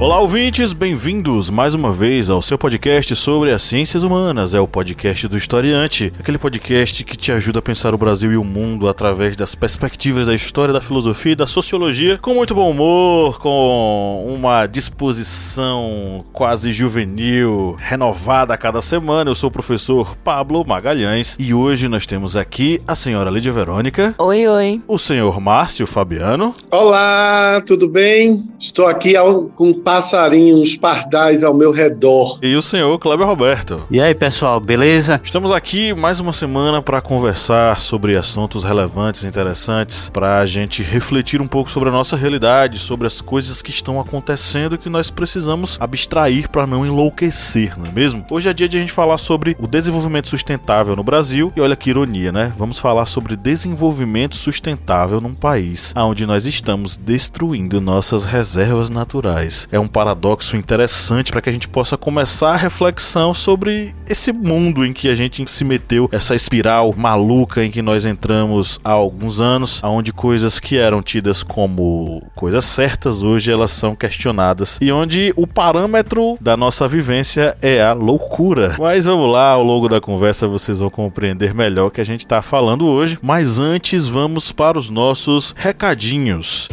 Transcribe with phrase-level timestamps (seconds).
[0.00, 4.54] Olá, ouvintes, bem-vindos mais uma vez ao seu podcast sobre as ciências humanas.
[4.54, 8.36] É o podcast do Historiante, aquele podcast que te ajuda a pensar o Brasil e
[8.36, 12.70] o mundo através das perspectivas da história, da filosofia e da sociologia, com muito bom
[12.70, 19.32] humor, com uma disposição quase juvenil, renovada a cada semana.
[19.32, 24.14] Eu sou o professor Pablo Magalhães e hoje nós temos aqui a senhora Lídia Verônica.
[24.16, 24.80] Oi, oi.
[24.86, 26.54] O senhor Márcio Fabiano.
[26.70, 28.48] Olá, tudo bem?
[28.60, 32.38] Estou aqui ao, com passarinhos pardais ao meu redor.
[32.42, 33.86] E o senhor Kleber Roberto.
[33.90, 35.18] E aí, pessoal, beleza?
[35.24, 41.40] Estamos aqui mais uma semana para conversar sobre assuntos relevantes, interessantes, para a gente refletir
[41.40, 45.10] um pouco sobre a nossa realidade, sobre as coisas que estão acontecendo e que nós
[45.10, 48.26] precisamos abstrair para não enlouquecer, não é mesmo?
[48.30, 51.74] Hoje é dia de a gente falar sobre o desenvolvimento sustentável no Brasil e olha
[51.74, 52.52] que ironia, né?
[52.58, 59.66] Vamos falar sobre desenvolvimento sustentável num país onde nós estamos destruindo nossas reservas naturais.
[59.72, 64.32] É é um paradoxo interessante para que a gente possa começar a reflexão sobre esse
[64.32, 68.90] mundo em que a gente se meteu, essa espiral maluca em que nós entramos há
[68.90, 74.90] alguns anos, onde coisas que eram tidas como coisas certas hoje elas são questionadas e
[74.90, 78.74] onde o parâmetro da nossa vivência é a loucura.
[78.78, 82.20] Mas vamos lá, ao longo da conversa vocês vão compreender melhor o que a gente
[82.20, 83.18] está falando hoje.
[83.22, 86.68] Mas antes vamos para os nossos recadinhos.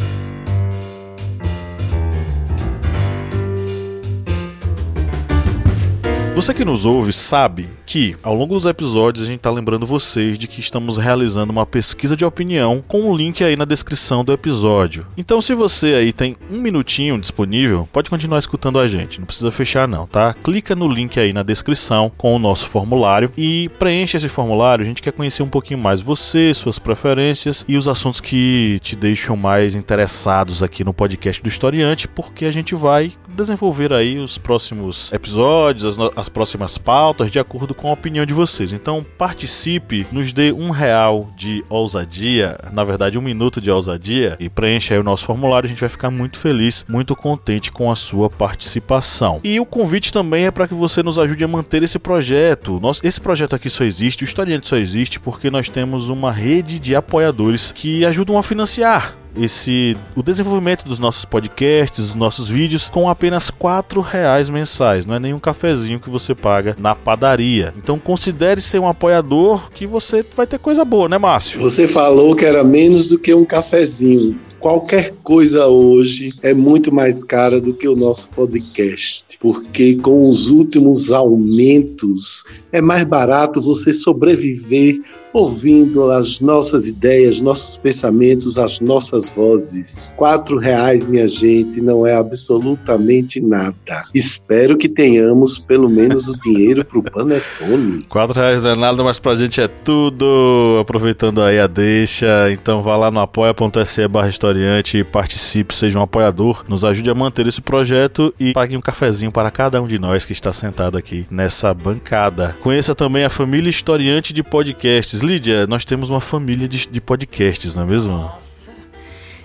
[6.36, 10.36] Você que nos ouve sabe que, ao longo dos episódios, a gente está lembrando vocês
[10.36, 14.32] de que estamos realizando uma pesquisa de opinião com um link aí na descrição do
[14.32, 15.06] episódio.
[15.16, 19.50] Então, se você aí tem um minutinho disponível, pode continuar escutando a gente, não precisa
[19.50, 20.34] fechar não, tá?
[20.34, 24.82] Clica no link aí na descrição com o nosso formulário e preencha esse formulário.
[24.84, 28.96] A gente quer conhecer um pouquinho mais você, suas preferências e os assuntos que te
[28.96, 34.38] deixam mais interessados aqui no podcast do Historiante, porque a gente vai desenvolver aí os
[34.38, 38.72] próximos episódios, as, as próximas pautas, de acordo com a opinião de vocês.
[38.72, 44.48] Então participe, nos dê um real de ousadia, na verdade um minuto de ousadia, e
[44.48, 45.66] preencha aí o nosso formulário.
[45.66, 49.40] A gente vai ficar muito feliz, muito contente com a sua participação.
[49.44, 52.80] E o convite também é para que você nos ajude a manter esse projeto.
[52.80, 56.78] Nosso, esse projeto aqui só existe, o Historiante só existe porque nós temos uma rede
[56.78, 62.88] de apoiadores que ajudam a financiar esse o desenvolvimento dos nossos podcasts, dos nossos vídeos
[62.88, 65.06] com apenas quatro reais mensais.
[65.06, 67.72] Não é nenhum cafezinho que você paga na padaria.
[67.76, 71.60] Então considere ser um apoiador que você vai ter coisa boa, né, Márcio?
[71.60, 77.22] Você falou que era menos do que um cafezinho qualquer coisa hoje é muito mais
[77.22, 83.92] cara do que o nosso podcast, porque com os últimos aumentos é mais barato você
[83.92, 85.00] sobreviver
[85.36, 90.10] ouvindo as nossas ideias, nossos pensamentos, as nossas vozes.
[90.16, 93.74] Quatro reais, minha gente, não é absolutamente nada.
[94.14, 98.02] Espero que tenhamos pelo menos o dinheiro para o Panetone.
[98.08, 100.78] Quatro reais não é nada, mas pra gente é tudo.
[100.80, 106.64] Aproveitando aí a deixa, então vá lá no apoia.se barra historiante, participe, seja um apoiador,
[106.66, 110.24] nos ajude a manter esse projeto e pague um cafezinho para cada um de nós
[110.24, 112.56] que está sentado aqui nessa bancada.
[112.62, 117.74] Conheça também a família historiante de podcasts Lídia, nós temos uma família de, de podcasts,
[117.74, 118.12] não é mesmo?
[118.12, 118.55] Nossa.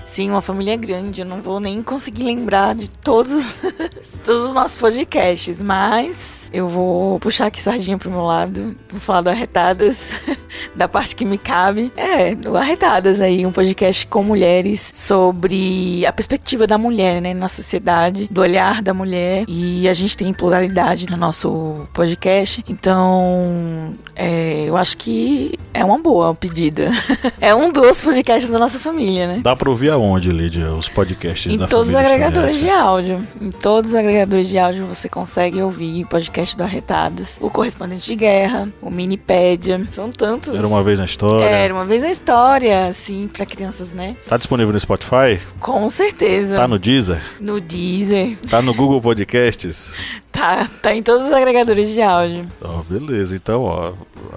[0.04, 1.22] Sim, uma família grande.
[1.22, 3.56] Eu não vou nem conseguir lembrar de todos,
[4.26, 8.76] todos os nossos podcasts, mas eu vou puxar aqui sardinha pro meu lado.
[8.90, 10.14] Vou falar do Arretadas,
[10.76, 11.92] da parte que me cabe.
[11.96, 17.48] É, do Arretadas aí, um podcast com mulheres sobre a perspectiva da mulher, né, na
[17.48, 19.46] sociedade, do olhar da mulher.
[19.48, 22.64] E a gente tem pluralidade no nosso podcast.
[22.68, 26.92] Então, é, eu acho que é uma boa pedida.
[27.40, 29.40] é um dos podcasts da nossa família, né?
[29.42, 33.26] Dá pra ouvir aonde, Lídia, os podcasts em da todos os agregadores de áudio.
[33.40, 38.06] Em todos os agregadores de áudio você consegue ouvir podcast podcast do Arretadas, o Correspondente
[38.06, 39.86] de Guerra, o Minipédia.
[39.92, 40.54] São tantos.
[40.54, 41.46] Era uma vez na história.
[41.46, 44.16] Era uma vez na história, assim, para crianças, né?
[44.28, 45.40] Tá disponível no Spotify?
[45.60, 46.56] Com certeza.
[46.56, 47.22] Tá no Deezer?
[47.40, 48.38] No Deezer.
[48.50, 49.94] Tá no Google Podcasts?
[50.32, 52.48] Tá, tá em todos os agregadores de áudio.
[52.62, 53.94] Oh, beleza, então, ó,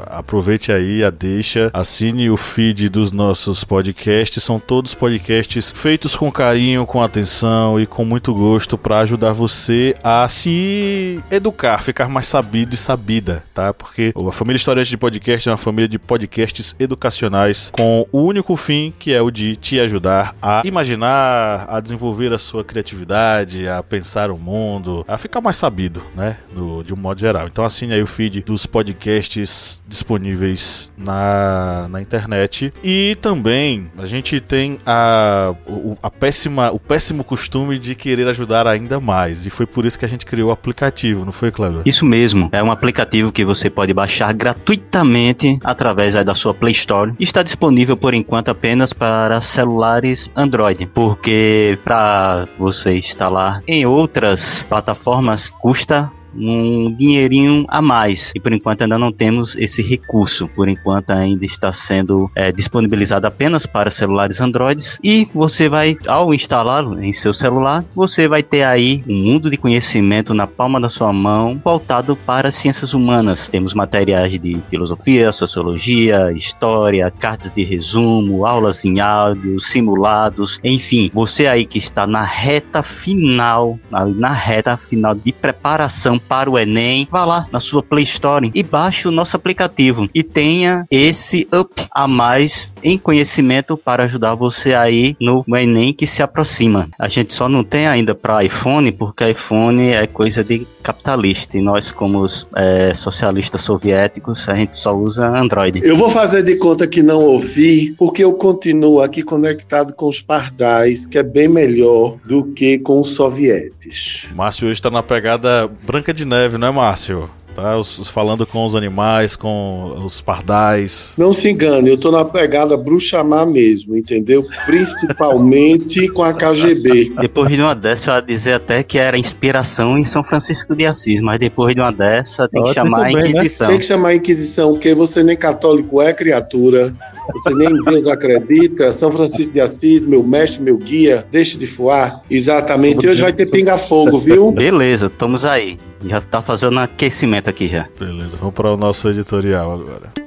[0.07, 6.31] aproveite aí a deixa, assine o feed dos nossos podcasts, são todos podcasts feitos com
[6.33, 12.27] carinho, com atenção e com muito gosto para ajudar você a se educar, ficar mais
[12.27, 13.73] sabido e sabida, tá?
[13.73, 18.57] Porque a família Historiante de Podcast é uma família de podcasts educacionais com o único
[18.57, 23.83] fim que é o de te ajudar a imaginar, a desenvolver a sua criatividade, a
[23.83, 25.84] pensar o mundo, a ficar mais sabido
[26.15, 26.37] né?
[26.55, 27.47] No, de um modo geral.
[27.47, 32.73] Então assine aí o feed dos podcasts disponíveis na, na internet.
[32.83, 38.67] E também a gente tem a, o, a péssima, o péssimo costume de querer ajudar
[38.67, 39.47] ainda mais.
[39.47, 41.83] E foi por isso que a gente criou o aplicativo, não foi, Cleber?
[41.85, 42.49] Isso mesmo.
[42.53, 47.13] É um aplicativo que você pode baixar gratuitamente através da sua Play Store.
[47.19, 55.51] Está disponível por enquanto apenas para celulares Android, porque para você instalar em outras plataformas
[55.51, 58.33] custa custa um dinheirinho a mais.
[58.35, 60.49] E por enquanto ainda não temos esse recurso.
[60.49, 64.99] Por enquanto ainda está sendo é, disponibilizado apenas para celulares Androids.
[65.03, 69.57] E você vai, ao instalá-lo em seu celular, você vai ter aí um mundo de
[69.57, 73.49] conhecimento na palma da sua mão voltado para ciências humanas.
[73.49, 81.47] Temos materiais de filosofia, sociologia, história, cartas de resumo, aulas em áudio, simulados, enfim, você
[81.47, 87.25] aí que está na reta final, na reta final de preparação para o Enem, vá
[87.25, 92.07] lá na sua Play Store e baixe o nosso aplicativo e tenha esse up a
[92.09, 96.89] mais em conhecimento para ajudar você aí no Enem que se aproxima.
[96.99, 101.63] A gente só não tem ainda para iPhone porque iPhone é coisa de capitalista e
[101.63, 102.25] nós como
[102.57, 105.81] é, socialistas soviéticos a gente só usa Android.
[105.83, 110.21] Eu vou fazer de conta que não ouvi porque eu continuo aqui conectado com os
[110.21, 114.29] pardais que é bem melhor do que com os sovietes.
[114.35, 117.29] Márcio hoje está na pegada branca de Neve, não é, Márcio?
[117.55, 121.15] Tá, os, falando com os animais, com os pardais.
[121.17, 124.45] Não se engane, eu tô na pegada bruxa má mesmo, entendeu?
[124.67, 127.13] Principalmente com a KGB.
[127.21, 130.85] Depois de uma dessa, eu ia dizer até que era inspiração em São Francisco de
[130.85, 133.13] Assis, mas depois de uma dessa, tem que chamar a né?
[133.13, 133.69] Inquisição.
[133.69, 133.73] Né?
[133.75, 136.93] Tem que chamar a Inquisição, porque você nem católico é criatura,
[137.33, 138.93] você nem em Deus acredita.
[138.93, 142.23] São Francisco de Assis, meu mestre, meu guia, deixe de voar.
[142.31, 144.53] Exatamente, hoje vai ter pinga-fogo, viu?
[144.53, 145.79] Beleza, estamos aí.
[146.07, 147.89] Já tá fazendo aquecimento aqui já.
[147.99, 150.24] Beleza, vamos para o nosso editorial agora.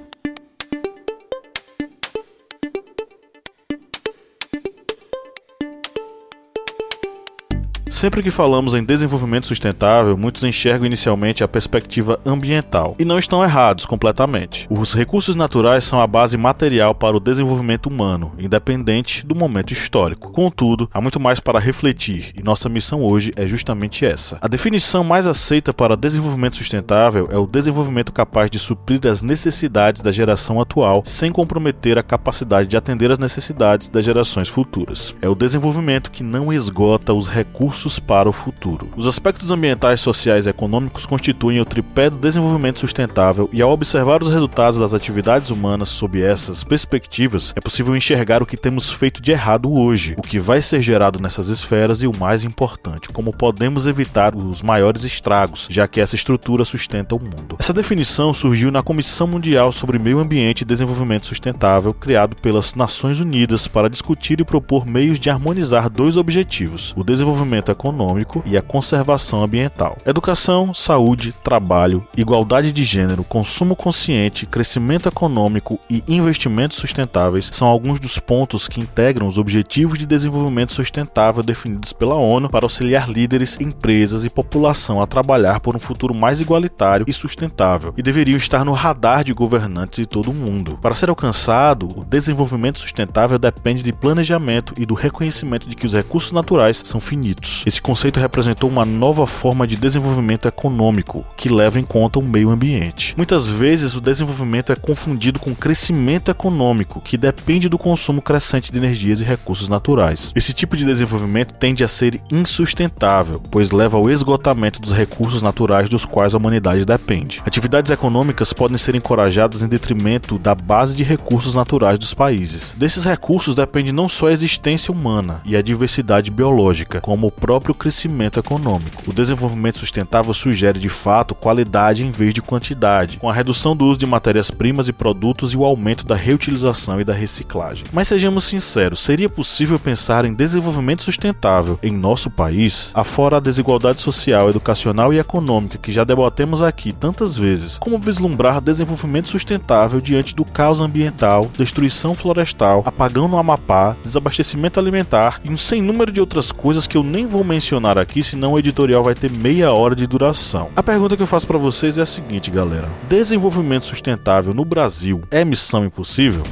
[7.97, 12.95] Sempre que falamos em desenvolvimento sustentável, muitos enxergam inicialmente a perspectiva ambiental.
[12.99, 14.67] E não estão errados completamente.
[14.69, 20.31] Os recursos naturais são a base material para o desenvolvimento humano, independente do momento histórico.
[20.31, 24.37] Contudo, há muito mais para refletir, e nossa missão hoje é justamente essa.
[24.41, 30.03] A definição mais aceita para desenvolvimento sustentável é o desenvolvimento capaz de suprir as necessidades
[30.03, 35.15] da geração atual sem comprometer a capacidade de atender às necessidades das gerações futuras.
[35.19, 38.89] É o desenvolvimento que não esgota os recursos para o futuro.
[38.97, 44.21] Os aspectos ambientais, sociais e econômicos constituem o tripé do desenvolvimento sustentável e ao observar
[44.21, 49.21] os resultados das atividades humanas sob essas perspectivas, é possível enxergar o que temos feito
[49.21, 53.31] de errado hoje, o que vai ser gerado nessas esferas e o mais importante, como
[53.31, 57.55] podemos evitar os maiores estragos, já que essa estrutura sustenta o mundo.
[57.59, 63.19] Essa definição surgiu na Comissão Mundial sobre Meio Ambiente e Desenvolvimento Sustentável, criado pelas Nações
[63.19, 68.61] Unidas para discutir e propor meios de harmonizar dois objetivos: o desenvolvimento econômico e a
[68.61, 69.95] conservação ambiental.
[70.05, 77.99] Educação, saúde, trabalho, igualdade de gênero, consumo consciente, crescimento econômico e investimentos sustentáveis são alguns
[77.99, 83.57] dos pontos que integram os Objetivos de Desenvolvimento Sustentável definidos pela ONU para auxiliar líderes,
[83.59, 88.65] empresas e população a trabalhar por um futuro mais igualitário e sustentável, e deveriam estar
[88.65, 90.79] no radar de governantes de todo o mundo.
[90.81, 95.93] Para ser alcançado, o desenvolvimento sustentável depende de planejamento e do reconhecimento de que os
[95.93, 97.63] recursos naturais são finitos.
[97.67, 102.49] Esse conceito representou uma nova forma de desenvolvimento econômico que leva em conta o meio
[102.49, 103.13] ambiente.
[103.17, 108.77] Muitas vezes o desenvolvimento é confundido com crescimento econômico, que depende do consumo crescente de
[108.77, 110.31] energias e recursos naturais.
[110.33, 115.89] Esse tipo de desenvolvimento tende a ser insustentável, pois leva ao esgotamento dos recursos naturais
[115.89, 117.41] dos quais a humanidade depende.
[117.45, 122.73] Atividades econômicas podem ser encorajadas em detrimento da base de recursos naturais dos países.
[122.77, 127.56] Desses recursos depende não só a existência humana e a diversidade biológica, como o próprio
[127.57, 129.01] próprio crescimento econômico.
[129.07, 133.85] O desenvolvimento sustentável sugere de fato qualidade em vez de quantidade, com a redução do
[133.85, 137.87] uso de matérias-primas e produtos e o aumento da reutilização e da reciclagem.
[137.91, 144.01] Mas sejamos sinceros, seria possível pensar em desenvolvimento sustentável em nosso país, afora a desigualdade
[144.01, 147.79] social, educacional e econômica que já debatemos aqui tantas vezes?
[147.79, 155.41] Como vislumbrar desenvolvimento sustentável diante do caos ambiental, destruição florestal, apagão no Amapá, desabastecimento alimentar
[155.43, 158.59] e um sem número de outras coisas que eu nem vou mencionar aqui, senão o
[158.59, 160.69] editorial vai ter meia hora de duração.
[160.75, 165.23] A pergunta que eu faço para vocês é a seguinte, galera: desenvolvimento sustentável no Brasil
[165.31, 166.43] é missão impossível?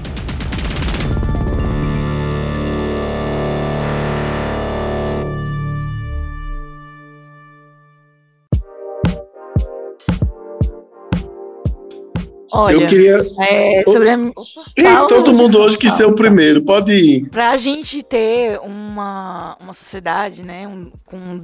[12.56, 13.22] Olha, eu queria.
[13.40, 14.18] É, sobre a...
[14.18, 17.30] Paulo, todo mundo hoje quis ser o primeiro, pode ir.
[17.30, 21.44] Para a gente ter uma, uma sociedade, né, um, com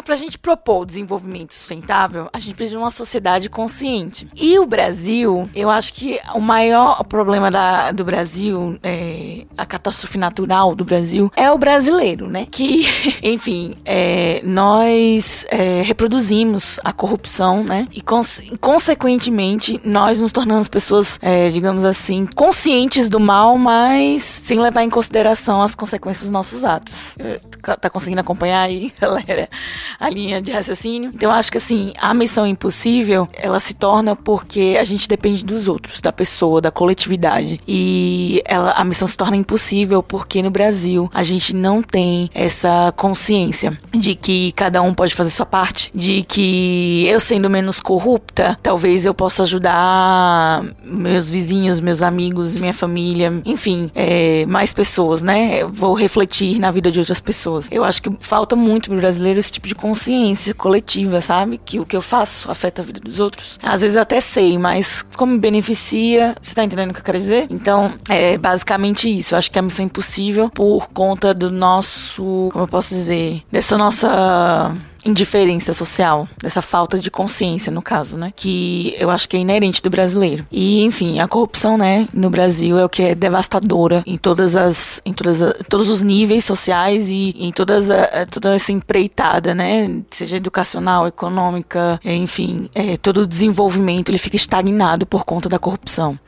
[0.00, 4.26] para a gente propor o desenvolvimento sustentável, a gente precisa de uma sociedade consciente.
[4.34, 10.16] E o Brasil, eu acho que o maior problema da, do Brasil, é, a catástrofe
[10.16, 12.46] natural do Brasil, é o brasileiro, né?
[12.50, 12.86] Que,
[13.22, 17.86] enfim, é, nós é, reproduzimos a corrupção, né?
[17.92, 24.58] E, cons consequentemente, nós nos tornamos pessoas, é, digamos assim, conscientes do mal, mas sem
[24.58, 26.94] levar em consideração as consequências dos nossos atos.
[27.18, 27.40] É,
[27.76, 29.48] tá conseguindo acompanhar aí, galera?
[29.98, 31.10] A linha de raciocínio.
[31.14, 35.68] Então acho que assim, a missão impossível, ela se torna porque a gente depende dos
[35.68, 37.60] outros, da pessoa, da coletividade.
[37.66, 42.92] E ela, a missão se torna impossível porque no Brasil a gente não tem essa
[42.96, 48.58] consciência de que cada um pode fazer sua parte, de que eu sendo menos corrupta,
[48.62, 55.62] talvez eu possa ajudar meus vizinhos, meus amigos, minha família, enfim, é, mais pessoas, né?
[55.62, 57.68] Eu vou refletir na vida de outras pessoas.
[57.70, 61.58] Eu acho que falta muito pro brasileiro esse tipo de consciência coletiva, sabe?
[61.58, 63.58] Que o que eu faço afeta a vida dos outros.
[63.62, 67.04] Às vezes eu até sei, mas como me beneficia, você tá entendendo o que eu
[67.04, 67.46] quero dizer?
[67.50, 69.34] Então, é basicamente isso.
[69.34, 73.42] Eu acho que a missão é impossível por conta do nosso, como eu posso dizer,
[73.50, 78.32] dessa nossa indiferença social, dessa falta de consciência, no caso, né?
[78.34, 80.46] Que eu acho que é inerente do brasileiro.
[80.50, 85.00] E, enfim, a corrupção, né, no Brasil é o que é devastadora em todas as,
[85.04, 90.02] em todas todos os níveis sociais e em todas a, toda essa empreitada, né?
[90.10, 96.18] Seja educacional, econômica, enfim, é, todo o desenvolvimento ele fica estagnado por conta da corrupção.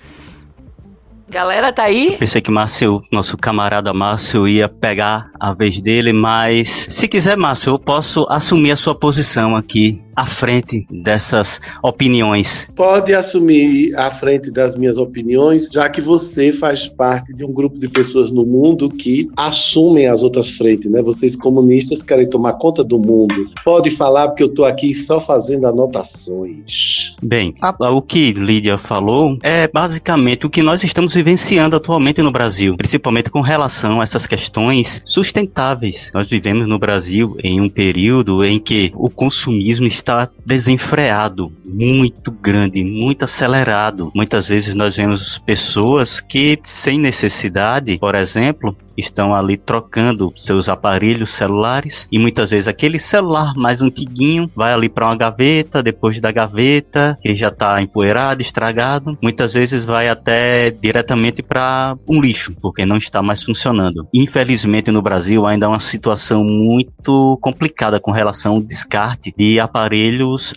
[1.34, 2.16] Galera, tá aí?
[2.16, 7.72] Pensei que Márcio, nosso camarada Márcio, ia pegar a vez dele, mas se quiser, Márcio,
[7.72, 12.72] eu posso assumir a sua posição aqui à frente dessas opiniões?
[12.76, 17.78] Pode assumir à frente das minhas opiniões, já que você faz parte de um grupo
[17.78, 21.02] de pessoas no mundo que assumem as outras frentes, né?
[21.02, 23.34] Vocês comunistas querem tomar conta do mundo.
[23.64, 27.16] Pode falar porque eu estou aqui só fazendo anotações.
[27.22, 32.30] Bem, a, o que Lídia falou é basicamente o que nós estamos vivenciando atualmente no
[32.30, 36.10] Brasil, principalmente com relação a essas questões sustentáveis.
[36.12, 42.30] Nós vivemos no Brasil em um período em que o consumismo está está desenfreado, muito
[42.30, 44.12] grande, muito acelerado.
[44.14, 51.30] Muitas vezes nós vemos pessoas que, sem necessidade, por exemplo, estão ali trocando seus aparelhos
[51.30, 56.30] celulares e muitas vezes aquele celular mais antiguinho vai ali para uma gaveta, depois da
[56.30, 62.86] gaveta, que já está empoeirado, estragado, muitas vezes vai até diretamente para um lixo, porque
[62.86, 64.06] não está mais funcionando.
[64.14, 69.93] Infelizmente no Brasil ainda é uma situação muito complicada com relação ao descarte de aparelhos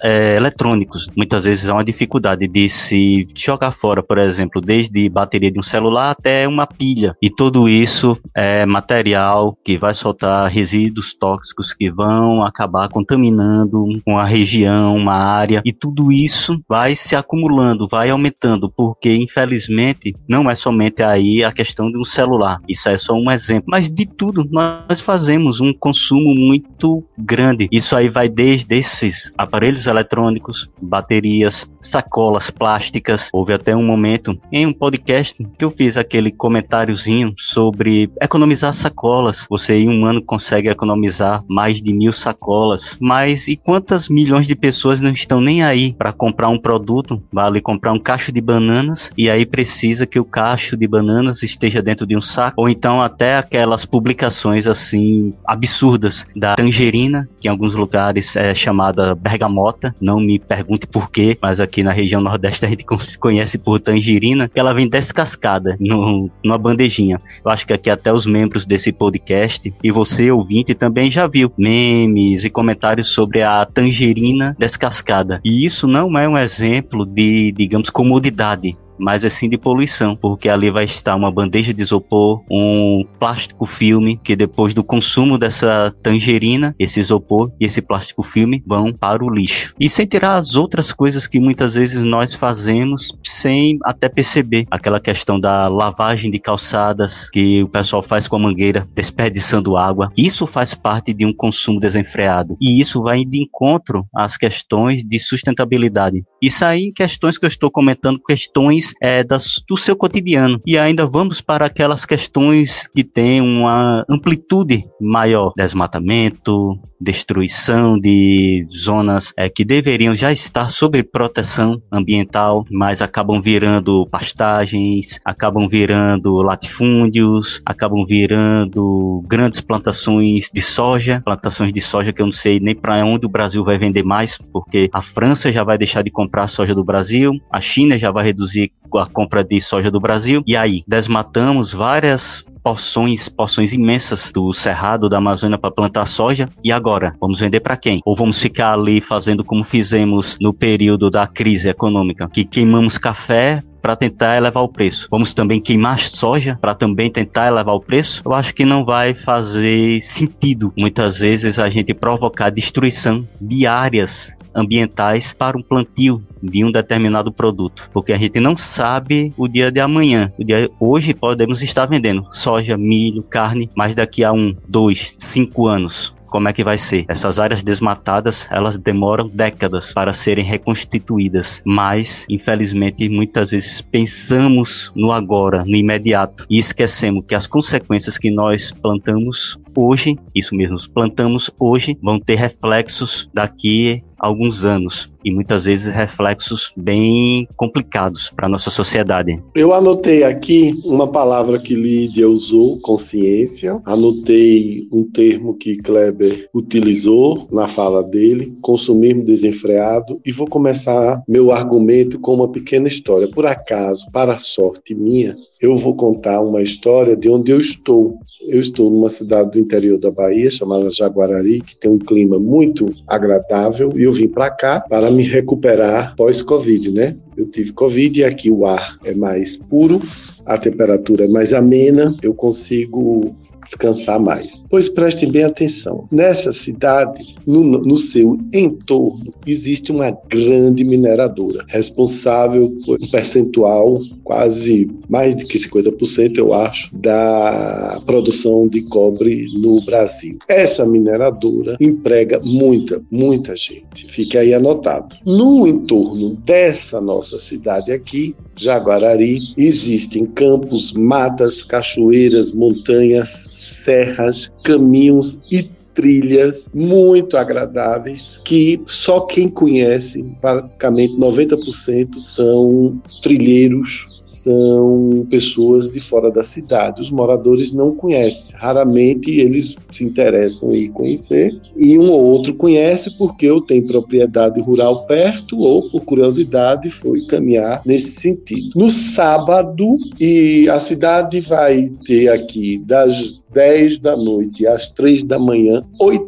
[0.03, 1.10] é, eletrônicos.
[1.15, 5.63] Muitas vezes há uma dificuldade de se jogar fora, por exemplo, desde bateria de um
[5.63, 7.15] celular até uma pilha.
[7.22, 14.25] E tudo isso é, material que vai soltar resíduos tóxicos que vão acabar contaminando uma
[14.25, 20.56] região, uma área, e tudo isso vai se acumulando, vai aumentando, porque infelizmente não é
[20.56, 24.48] somente aí a questão de um celular, isso é só um exemplo, mas de tudo
[24.50, 27.67] nós fazemos um consumo muito grande.
[27.72, 33.29] Isso aí vai desde esses aparelhos eletrônicos, baterias, sacolas plásticas.
[33.34, 39.48] Houve até um momento em um podcast que eu fiz aquele comentáriozinho sobre economizar sacolas.
[39.50, 42.98] Você em um ano consegue economizar mais de mil sacolas.
[43.01, 47.22] Mas e quantas milhões de pessoas não estão nem aí para comprar um produto?
[47.31, 51.81] Vale comprar um cacho de bananas e aí precisa que o cacho de bananas esteja
[51.81, 52.62] dentro de um saco.
[52.62, 59.16] Ou então até aquelas publicações assim absurdas da tangerina, que em alguns lugares é chamada
[59.17, 59.93] bergamota.
[60.01, 62.86] Não me pergunte por quê, mas aqui na região nordeste a gente
[63.19, 67.19] conhece por tangerina, que ela vem descascada no, numa bandejinha.
[67.43, 71.51] Eu acho que aqui até os membros desse podcast e você, ouvinte, também já viu
[71.57, 75.41] memes e comentários sobre a tangerina descascada.
[75.43, 80.70] E isso não é um exemplo de, digamos, comodidade mas assim de poluição, porque ali
[80.70, 86.75] vai estar uma bandeja de isopor, um plástico filme, que depois do consumo dessa tangerina,
[86.80, 89.74] esse isopor e esse plástico filme vão para o lixo.
[89.80, 94.66] E sem tirar as outras coisas que muitas vezes nós fazemos sem até perceber.
[94.70, 100.12] Aquela questão da lavagem de calçadas que o pessoal faz com a mangueira, desperdiçando água.
[100.18, 102.58] Isso faz parte de um consumo desenfreado.
[102.62, 106.24] E isso vai de encontro às questões de sustentabilidade.
[106.42, 110.60] Isso aí, questões que eu estou comentando, questões questões é, das, do seu cotidiano.
[110.65, 119.34] E ainda vamos para aquelas questões que têm uma amplitude maior: desmatamento, destruição de zonas
[119.38, 127.62] é, que deveriam já estar sob proteção ambiental, mas acabam virando pastagens, acabam virando latifúndios,
[127.65, 133.06] acabam virando grandes plantações de soja, plantações de soja que eu não sei nem para
[133.06, 136.74] onde o Brasil vai vender mais, porque a França já vai deixar de comprar soja
[136.74, 140.44] do Brasil, a China já vai reduzir a compra de soja do Brasil.
[140.46, 146.50] E aí, desmatamos várias porções, porções imensas do cerrado da Amazônia para plantar soja.
[146.62, 148.01] E agora, vamos vender para quem?
[148.06, 153.63] Ou vamos ficar ali fazendo como fizemos no período da crise econômica, que queimamos café
[153.82, 155.08] para tentar elevar o preço.
[155.10, 158.22] Vamos também queimar soja para também tentar elevar o preço?
[158.25, 164.36] Eu acho que não vai fazer sentido muitas vezes a gente provocar destruição de áreas
[164.58, 169.72] ambientais para um plantio de um determinado produto, porque a gente não sabe o dia
[169.72, 170.32] de amanhã.
[170.38, 175.68] O dia hoje podemos estar vendendo soja, milho, carne, mas daqui a um, dois, cinco
[175.68, 177.06] anos como é que vai ser.
[177.08, 185.12] Essas áreas desmatadas, elas demoram décadas para serem reconstituídas, mas infelizmente muitas vezes pensamos no
[185.12, 191.50] agora, no imediato e esquecemos que as consequências que nós plantamos hoje, isso mesmo, plantamos
[191.60, 198.50] hoje, vão ter reflexos daqui alguns anos e muitas vezes reflexos bem complicados para a
[198.50, 199.43] nossa sociedade.
[199.53, 203.77] Eu anotei aqui uma palavra que Lídia usou, consciência.
[203.84, 211.51] Anotei um termo que Kleber utilizou na fala dele, consumismo desenfreado, e vou começar meu
[211.51, 213.27] argumento com uma pequena história.
[213.27, 218.17] Por acaso, para sorte minha, eu vou contar uma história de onde eu estou.
[218.48, 222.86] Eu estou numa cidade do interior da Bahia chamada Jaguarari, que tem um clima muito
[223.05, 227.15] agradável, e eu vim para cá para me recuperar pós-Covid, né?
[227.36, 230.00] Eu tive Covid e aqui o ar é mais puro,
[230.45, 233.29] a temperatura é mais amena, eu consigo
[233.63, 234.63] descansar mais.
[234.69, 236.06] Pois prestem bem atenção.
[236.12, 244.90] Nessa cidade, no, no seu entorno, existe uma grande mineradora, responsável por um percentual quase
[245.08, 250.38] mais de que 50%, eu acho, da produção de cobre no Brasil.
[250.50, 254.06] Essa mineradora emprega muita, muita gente.
[254.10, 255.16] Fique aí anotado.
[255.26, 265.70] No entorno dessa nossa cidade aqui, Jaguarari, existem campos, matas, cachoeiras, montanhas, serras, caminhos e
[265.94, 276.30] trilhas muito agradáveis que só quem conhece, praticamente 90% são trilheiros são pessoas de fora
[276.30, 277.02] da cidade.
[277.02, 283.18] Os moradores não conhecem, raramente eles se interessam em conhecer, e um ou outro conhece
[283.18, 288.72] porque eu tenho propriedade rural perto ou por curiosidade foi caminhar nesse sentido.
[288.76, 295.40] No sábado, e a cidade vai ter aqui das 10 da noite às 3 da
[295.40, 295.82] manhã,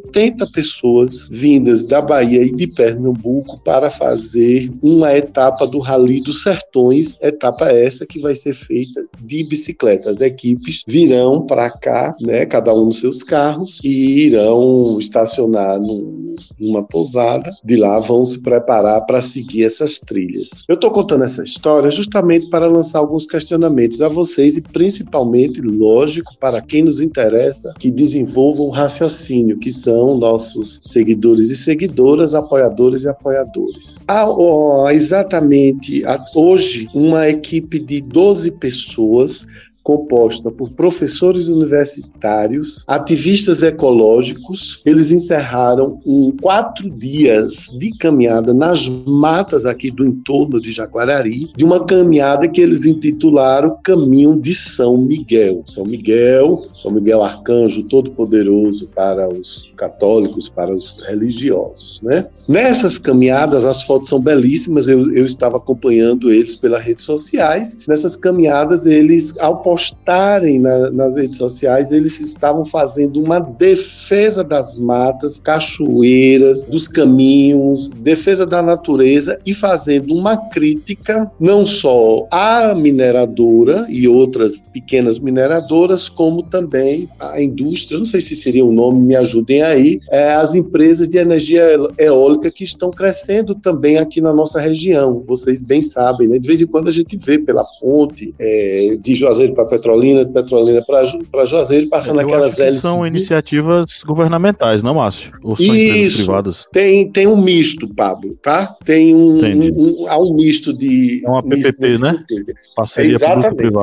[0.10, 6.42] 80 pessoas vindas da Bahia e de Pernambuco para fazer uma etapa do Rally dos
[6.42, 10.10] Sertões, etapa essa que vai ser feita de bicicleta.
[10.10, 16.34] As equipes virão para cá, né, cada um nos seus carros, e irão estacionar num,
[16.60, 17.52] numa pousada.
[17.64, 20.50] De lá vão se preparar para seguir essas trilhas.
[20.68, 26.36] Eu estou contando essa história justamente para lançar alguns questionamentos a vocês e principalmente, lógico,
[26.40, 33.04] para quem nos interessa que desenvolvam um raciocínio, que são nossos seguidores e seguidoras, apoiadores
[33.04, 34.00] e apoiadores.
[34.08, 36.04] Há oh, exatamente
[36.36, 39.46] hoje uma equipe de 12 pessoas
[39.90, 44.84] composta por professores universitários, ativistas ecológicos.
[44.86, 51.66] Eles encerraram um quatro dias de caminhada nas matas aqui do entorno de Jaguarari, de
[51.66, 55.64] uma caminhada que eles intitularam Caminho de São Miguel.
[55.66, 62.28] São Miguel, São Miguel Arcanjo Todo-Poderoso para os católicos, para os religiosos, né?
[62.48, 64.88] Nessas caminhadas, as fotos são belíssimas.
[64.88, 67.88] Eu, eu estava acompanhando eles pelas redes sociais.
[67.88, 74.78] Nessas caminhadas, eles ao postarem na, nas redes sociais, eles estavam fazendo uma defesa das
[74.78, 83.86] matas, cachoeiras, dos caminhos, defesa da natureza e fazendo uma crítica não só à mineradora
[83.90, 89.16] e outras pequenas mineradoras, como também à indústria, não sei se seria o nome, me
[89.16, 91.66] ajudem aí, é, as empresas de energia
[91.98, 95.24] eólica que estão crescendo também aqui na nossa região.
[95.26, 96.40] Vocês bem sabem, né?
[96.40, 100.32] De vez em quando a gente vê pela ponte é, de Juazeiro para Petrolina, de
[100.32, 100.84] Petrolina
[101.32, 102.82] para Juazeiro, passando Eu aquelas hélices.
[102.82, 105.32] São iniciativas governamentais, não, Márcio?
[105.44, 106.18] Ou são empresas Isso.
[106.18, 106.66] privadas?
[106.72, 108.76] Tem, tem um misto, Pablo, tá?
[108.86, 111.22] Tem um, um- um- há um misto de.
[111.26, 112.12] É uma PPP, né?
[112.28, 112.54] sentido.
[112.76, 113.74] Parceria Exatamente.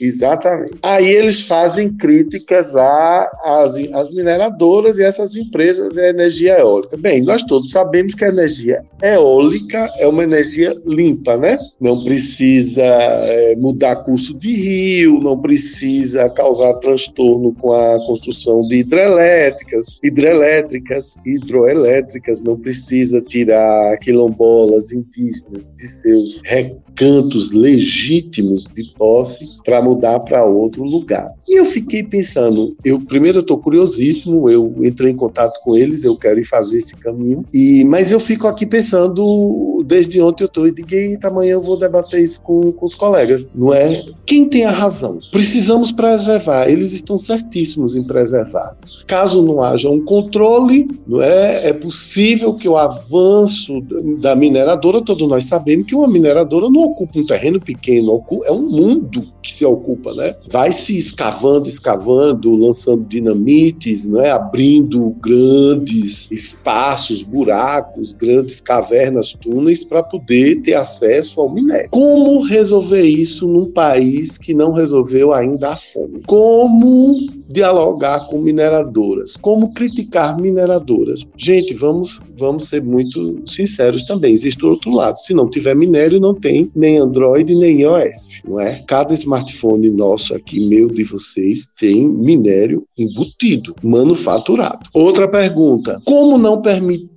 [0.00, 0.72] Exatamente.
[0.82, 6.96] Aí eles fazem críticas às, às mineradoras e essas empresas e a energia eólica.
[6.96, 11.56] Bem, nós todos sabemos que a energia eólica é uma energia limpa, né?
[11.80, 18.78] Não precisa eh, mudar curso de rio, não precisa causar transtorno com a construção de
[18.78, 29.82] hidrelétricas, hidrelétricas, hidroelétricas, não precisa tirar quilombolas indígenas de seus recantos legítimos de posse para
[29.82, 31.32] mudar para outro lugar.
[31.48, 36.16] E eu fiquei pensando, eu primeiro estou curiosíssimo, eu entrei em contato com eles, eu
[36.16, 40.66] quero ir fazer esse caminho, e mas eu fico aqui pensando, desde ontem eu estou,
[40.66, 44.04] e digo, amanhã eu vou debater isso com, com os colegas, não é?
[44.26, 45.09] Quem tem a razão?
[45.30, 48.76] Precisamos preservar, eles estão certíssimos em preservar.
[49.06, 51.68] Caso não haja um controle, não é?
[51.68, 53.80] É possível que o avanço
[54.18, 58.68] da mineradora, todos nós sabemos que uma mineradora não ocupa um terreno pequeno, é um
[58.68, 60.34] mundo que se ocupa, né?
[60.50, 64.30] Vai se escavando, escavando, lançando dinamites, né?
[64.30, 71.88] Abrindo grandes espaços, buracos, grandes cavernas, túneis para poder ter acesso ao minério.
[71.90, 74.99] Como resolver isso num país que não resolveu
[75.32, 76.20] ainda a fome?
[76.26, 79.36] Como dialogar com mineradoras?
[79.36, 81.26] Como criticar mineradoras?
[81.36, 84.32] Gente, vamos, vamos ser muito sinceros também.
[84.32, 85.18] Existe o outro lado.
[85.18, 88.82] Se não tiver minério, não tem nem Android nem iOS, não é?
[88.86, 94.88] Cada smartphone nosso aqui, meu de vocês, tem minério embutido, manufaturado.
[94.92, 97.10] Outra pergunta: como não permitir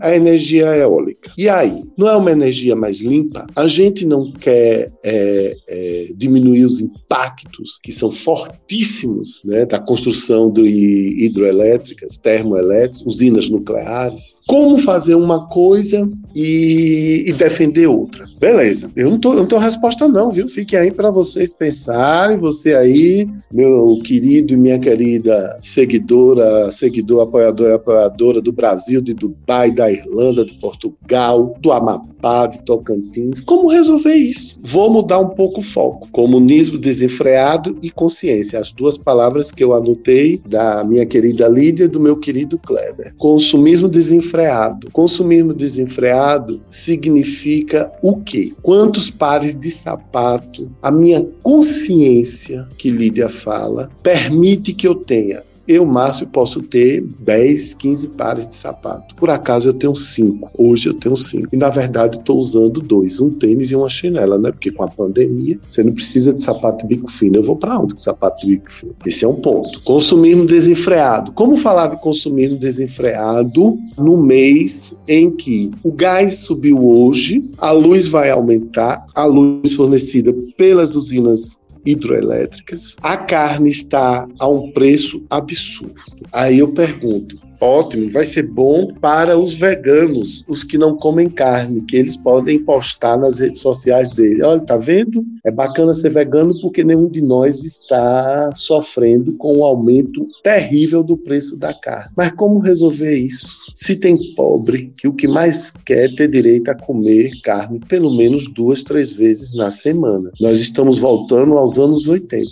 [0.00, 1.30] a energia eólica.
[1.36, 3.46] E aí, não é uma energia mais limpa?
[3.54, 10.52] A gente não quer é, é, diminuir os impactos que são fortíssimos né, da construção
[10.52, 14.40] de hidroelétricas, termoelétricas, usinas nucleares.
[14.46, 18.26] Como fazer uma coisa e, e defender outra?
[18.38, 20.48] Beleza, eu não, tô, eu não tenho resposta não, viu?
[20.48, 27.76] Fique aí para vocês pensarem, você aí, meu querido e minha querida seguidora, seguidor, apoiadora,
[27.76, 33.40] apoiadora do Brasil, de Dubai, da Irlanda, de Portugal, do Amapá, de Tocantins.
[33.40, 34.58] Como resolver isso?
[34.62, 36.08] Vou mudar um pouco o foco.
[36.12, 38.58] Comunismo desenfreado e consciência.
[38.58, 43.14] As duas palavras que eu anotei da minha querida Lídia e do meu querido Kleber.
[43.18, 44.90] Consumismo desenfreado.
[44.92, 46.19] Consumismo desenfreado
[46.68, 48.52] significa o quê?
[48.62, 55.42] Quantos pares de sapato a minha consciência, que Lídia fala, permite que eu tenha?
[55.70, 59.14] Eu, Márcio, posso ter 10, 15 pares de sapato.
[59.14, 60.50] Por acaso eu tenho 5.
[60.58, 61.46] Hoje eu tenho 5.
[61.52, 64.50] E na verdade estou usando dois: um tênis e uma chinela, né?
[64.50, 67.36] Porque com a pandemia você não precisa de sapato bico fino.
[67.36, 68.96] Eu vou para onde com sapato bico fino?
[69.06, 69.80] Esse é um ponto.
[69.84, 71.30] Consumismo desenfreado.
[71.30, 78.08] Como falar de consumismo desenfreado no mês em que o gás subiu hoje, a luz
[78.08, 82.96] vai aumentar, a luz fornecida pelas usinas hidroelétricas.
[83.02, 85.94] A carne está a um preço absurdo.
[86.32, 91.82] Aí eu pergunto, ótimo, vai ser bom para os veganos, os que não comem carne,
[91.82, 94.42] que eles podem postar nas redes sociais dele.
[94.42, 95.24] Olha, tá vendo?
[95.44, 101.16] É bacana ser vegano porque nenhum de nós está sofrendo com o aumento terrível do
[101.16, 102.10] preço da carne.
[102.16, 103.58] Mas como resolver isso?
[103.74, 108.16] Se tem pobre que o que mais quer é ter direito a comer carne pelo
[108.16, 110.30] menos duas, três vezes na semana.
[110.40, 112.48] Nós estamos voltando aos anos 80,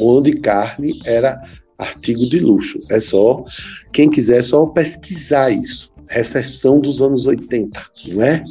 [0.00, 1.40] onde carne era
[1.78, 2.78] artigo de luxo.
[2.90, 3.42] É só
[3.92, 5.90] quem quiser é só pesquisar isso.
[6.08, 8.42] Recessão dos anos 80, não é?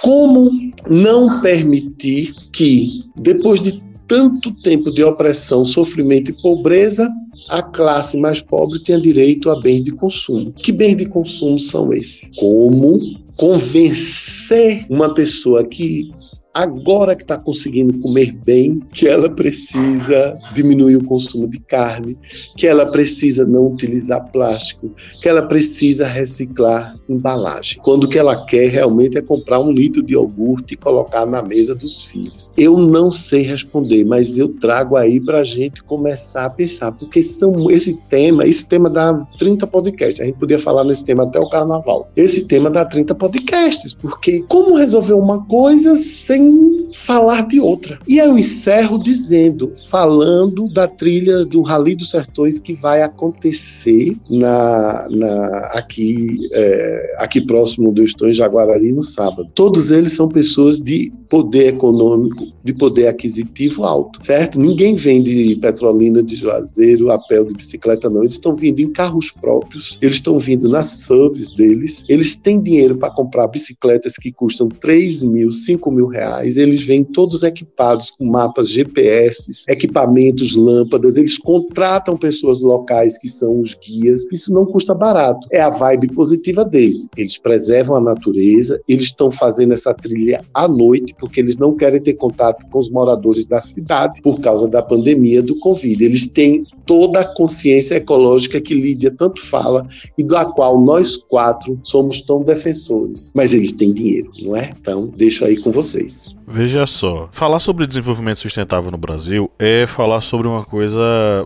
[0.00, 0.50] Como
[0.88, 7.08] não permitir que depois de tanto tempo de opressão, sofrimento e pobreza,
[7.48, 10.52] a classe mais pobre tenha direito a bens de consumo.
[10.52, 12.30] Que bens de consumo são esses?
[12.36, 13.00] Como
[13.36, 16.10] convencer uma pessoa que
[16.54, 22.18] agora que está conseguindo comer bem, que ela precisa diminuir o consumo de carne,
[22.56, 27.80] que ela precisa não utilizar plástico, que ela precisa reciclar embalagem.
[27.82, 31.42] Quando o que ela quer realmente é comprar um litro de iogurte e colocar na
[31.42, 32.52] mesa dos filhos.
[32.56, 37.22] Eu não sei responder, mas eu trago aí para a gente começar a pensar, porque
[37.22, 40.20] são esse tema, esse tema dá 30 podcasts.
[40.20, 42.10] A gente podia falar nesse tema até o carnaval.
[42.16, 47.98] Esse tema dá 30 podcasts, porque como resolver uma coisa sem sem falar de outra.
[48.06, 55.08] E eu encerro dizendo, falando da trilha do Rally dos Sertões que vai acontecer na,
[55.10, 59.50] na aqui, é, aqui próximo do Estou em Jaguarari no sábado.
[59.54, 64.58] Todos eles são pessoas de poder econômico, de poder aquisitivo alto, certo?
[64.58, 68.22] Ninguém vende petrolina de juazeiro, a pé de bicicleta, não.
[68.22, 72.96] Eles estão vindo em carros próprios, eles estão vindo nas SUVs deles, eles têm dinheiro
[72.96, 78.24] para comprar bicicletas que custam 3 mil, 5 mil reais, eles vêm todos equipados com
[78.24, 84.94] mapas GPS, equipamentos, lâmpadas, eles contratam pessoas locais que são os guias, isso não custa
[84.94, 85.46] barato.
[85.52, 87.06] É a vibe positiva deles.
[87.16, 92.00] Eles preservam a natureza, eles estão fazendo essa trilha à noite, porque eles não querem
[92.00, 96.04] ter contato com os moradores da cidade por causa da pandemia do Covid.
[96.04, 99.86] Eles têm toda a consciência ecológica que Lídia tanto fala
[100.18, 103.32] e da qual nós quatro somos tão defensores.
[103.32, 104.72] Mas eles têm dinheiro, não é?
[104.76, 106.34] Então, deixo aí com vocês.
[106.48, 110.98] Veja só, falar sobre desenvolvimento sustentável no Brasil é falar sobre uma coisa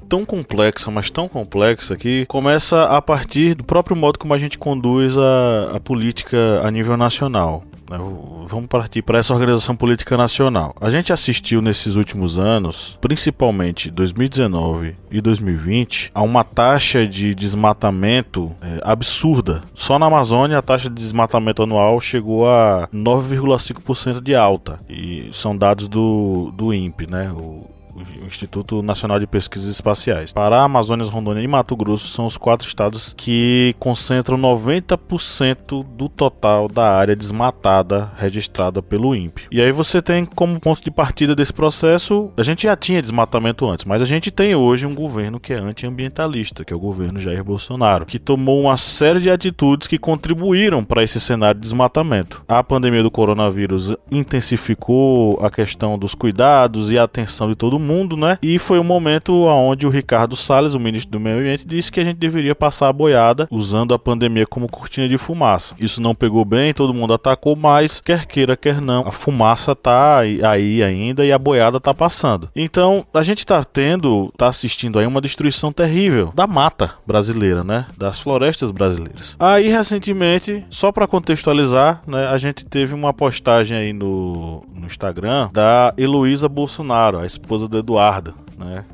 [0.09, 4.57] tão complexa, mas tão complexa que começa a partir do próprio modo como a gente
[4.57, 7.65] conduz a, a política a nível nacional.
[7.91, 7.99] Né?
[8.47, 10.75] Vamos partir para essa organização política nacional.
[10.81, 18.53] A gente assistiu nesses últimos anos, principalmente 2019 e 2020, a uma taxa de desmatamento
[18.63, 19.61] é, absurda.
[19.75, 24.77] Só na Amazônia a taxa de desmatamento anual chegou a 9,5% de alta.
[24.89, 27.31] E são dados do, do INPE, né?
[27.33, 30.33] O o Instituto Nacional de Pesquisas Espaciais.
[30.33, 36.69] Pará, Amazônia, Rondônia e Mato Grosso são os quatro estados que concentram 90% do total
[36.69, 39.47] da área desmatada registrada pelo INPE.
[39.51, 43.69] E aí você tem como ponto de partida desse processo, a gente já tinha desmatamento
[43.69, 47.21] antes, mas a gente tem hoje um governo que é antiambientalista, que é o governo
[47.21, 52.43] Jair Bolsonaro, que tomou uma série de atitudes que contribuíram para esse cenário de desmatamento.
[52.49, 57.84] A pandemia do coronavírus intensificou a questão dos cuidados e a atenção de todo mundo,
[58.17, 58.39] né?
[58.43, 62.01] E foi um momento onde o Ricardo Salles, o ministro do Meio Ambiente, disse que
[62.01, 65.75] a gente deveria passar a boiada usando a pandemia como cortina de fumaça.
[65.79, 70.19] Isso não pegou bem, todo mundo atacou, mas quer queira, quer não, a fumaça tá
[70.19, 72.49] aí ainda e a boiada tá passando.
[72.55, 77.87] Então, a gente tá tendo, tá assistindo aí uma destruição terrível da mata brasileira, né?
[77.97, 79.37] Das florestas brasileiras.
[79.39, 85.49] Aí, recentemente, só para contextualizar, né, a gente teve uma postagem aí no, no Instagram
[85.53, 88.85] da Heloísa Bolsonaro, a esposa do Eduardo, né?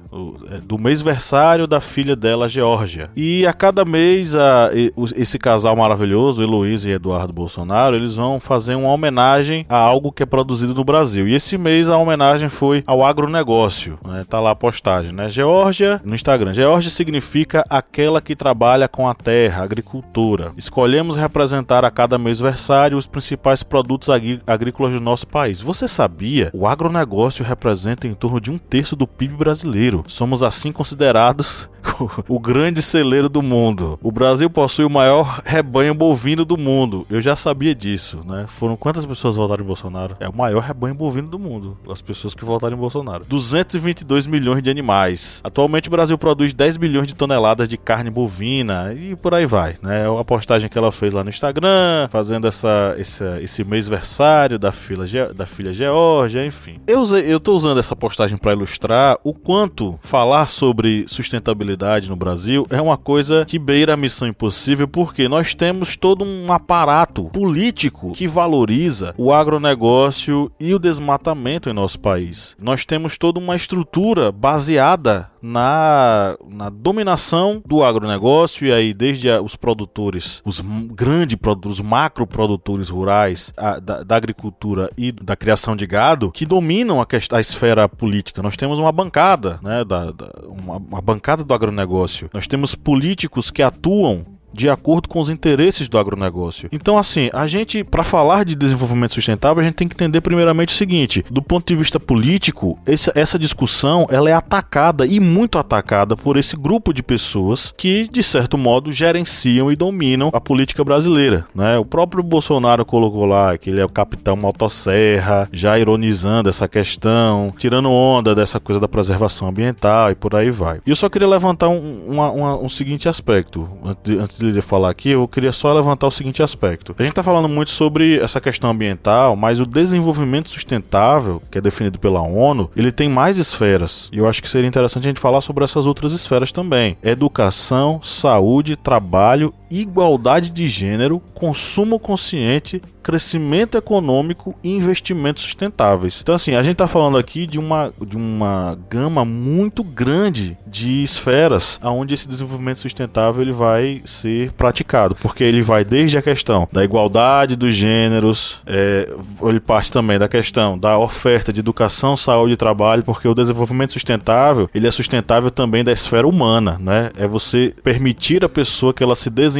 [0.50, 3.10] É, do mêsversário da filha dela, Georgia.
[3.16, 4.70] E a cada mês, a,
[5.14, 10.22] esse casal maravilhoso, Heloísa e Eduardo Bolsonaro, eles vão fazer uma homenagem a algo que
[10.22, 11.28] é produzido no Brasil.
[11.28, 13.98] E esse mês a homenagem foi ao agronegócio.
[14.04, 14.24] Né?
[14.28, 15.28] Tá lá a postagem, né?
[15.28, 16.52] Georgia, no Instagram.
[16.54, 20.52] Georgia significa aquela que trabalha com a terra, agricultura.
[20.56, 24.08] Escolhemos representar a cada mêsversário os principais produtos
[24.46, 25.60] agrícolas do nosso país.
[25.60, 26.50] Você sabia?
[26.52, 29.99] O agronegócio representa em torno de um terço do PIB brasileiro.
[30.08, 31.68] Somos assim considerados
[32.28, 33.98] o grande celeiro do mundo.
[34.02, 37.06] O Brasil possui o maior rebanho bovino do mundo.
[37.10, 38.44] Eu já sabia disso, né?
[38.46, 40.16] Foram quantas pessoas votaram em Bolsonaro?
[40.20, 41.76] É o maior rebanho bovino do mundo.
[41.88, 43.24] As pessoas que votaram em Bolsonaro.
[43.26, 45.40] 222 milhões de animais.
[45.44, 49.76] Atualmente o Brasil produz 10 milhões de toneladas de carne bovina e por aí vai,
[49.82, 50.04] né?
[50.04, 54.72] É a postagem que ela fez lá no Instagram, fazendo essa, esse, esse mêsversário da
[54.72, 56.78] filha, da filha Georgia, enfim.
[56.86, 61.69] Eu, eu tô usando essa postagem para ilustrar o quanto falar sobre sustentabilidade
[62.08, 66.52] no Brasil é uma coisa que beira a missão impossível, porque nós temos todo um
[66.52, 72.56] aparato político que valoriza o agronegócio e o desmatamento em nosso país.
[72.60, 79.40] Nós temos toda uma estrutura baseada na, na dominação do agronegócio, e aí desde a,
[79.40, 85.36] os produtores, os grandes produtores, os macro produtores rurais a, da, da, agricultura e da
[85.36, 88.42] criação de gado, que dominam a, a esfera política.
[88.42, 92.30] Nós temos uma bancada, né, da, da uma, uma bancada do agronegócio.
[92.32, 96.68] Nós temos políticos que atuam de acordo com os interesses do agronegócio.
[96.72, 100.70] Então, assim, a gente, para falar de desenvolvimento sustentável, a gente tem que entender primeiramente
[100.70, 105.58] o seguinte: do ponto de vista político, essa, essa discussão ela é atacada e muito
[105.58, 110.84] atacada por esse grupo de pessoas que, de certo modo, gerenciam e dominam a política
[110.84, 111.46] brasileira.
[111.54, 111.78] Né?
[111.78, 117.52] O próprio Bolsonaro colocou lá que ele é o capitão motosserra, já ironizando essa questão,
[117.56, 120.80] tirando onda dessa coisa da preservação ambiental e por aí vai.
[120.86, 125.10] E eu só queria levantar um, uma, uma, um seguinte aspecto antes de falar aqui,
[125.10, 126.94] eu queria só levantar o seguinte aspecto.
[126.98, 131.60] A gente está falando muito sobre essa questão ambiental, mas o desenvolvimento sustentável, que é
[131.60, 134.08] definido pela ONU, ele tem mais esferas.
[134.12, 138.00] E eu acho que seria interessante a gente falar sobre essas outras esferas também: educação,
[138.02, 146.18] saúde, trabalho igualdade de gênero, consumo consciente, crescimento econômico e investimentos sustentáveis.
[146.22, 151.02] Então, assim, a gente está falando aqui de uma, de uma gama muito grande de
[151.02, 156.68] esferas onde esse desenvolvimento sustentável ele vai ser praticado, porque ele vai desde a questão
[156.72, 159.08] da igualdade dos gêneros, é,
[159.42, 163.92] ele parte também da questão da oferta de educação, saúde e trabalho, porque o desenvolvimento
[163.92, 167.10] sustentável ele é sustentável também da esfera humana, né?
[167.16, 169.59] É você permitir a pessoa que ela se desenvolva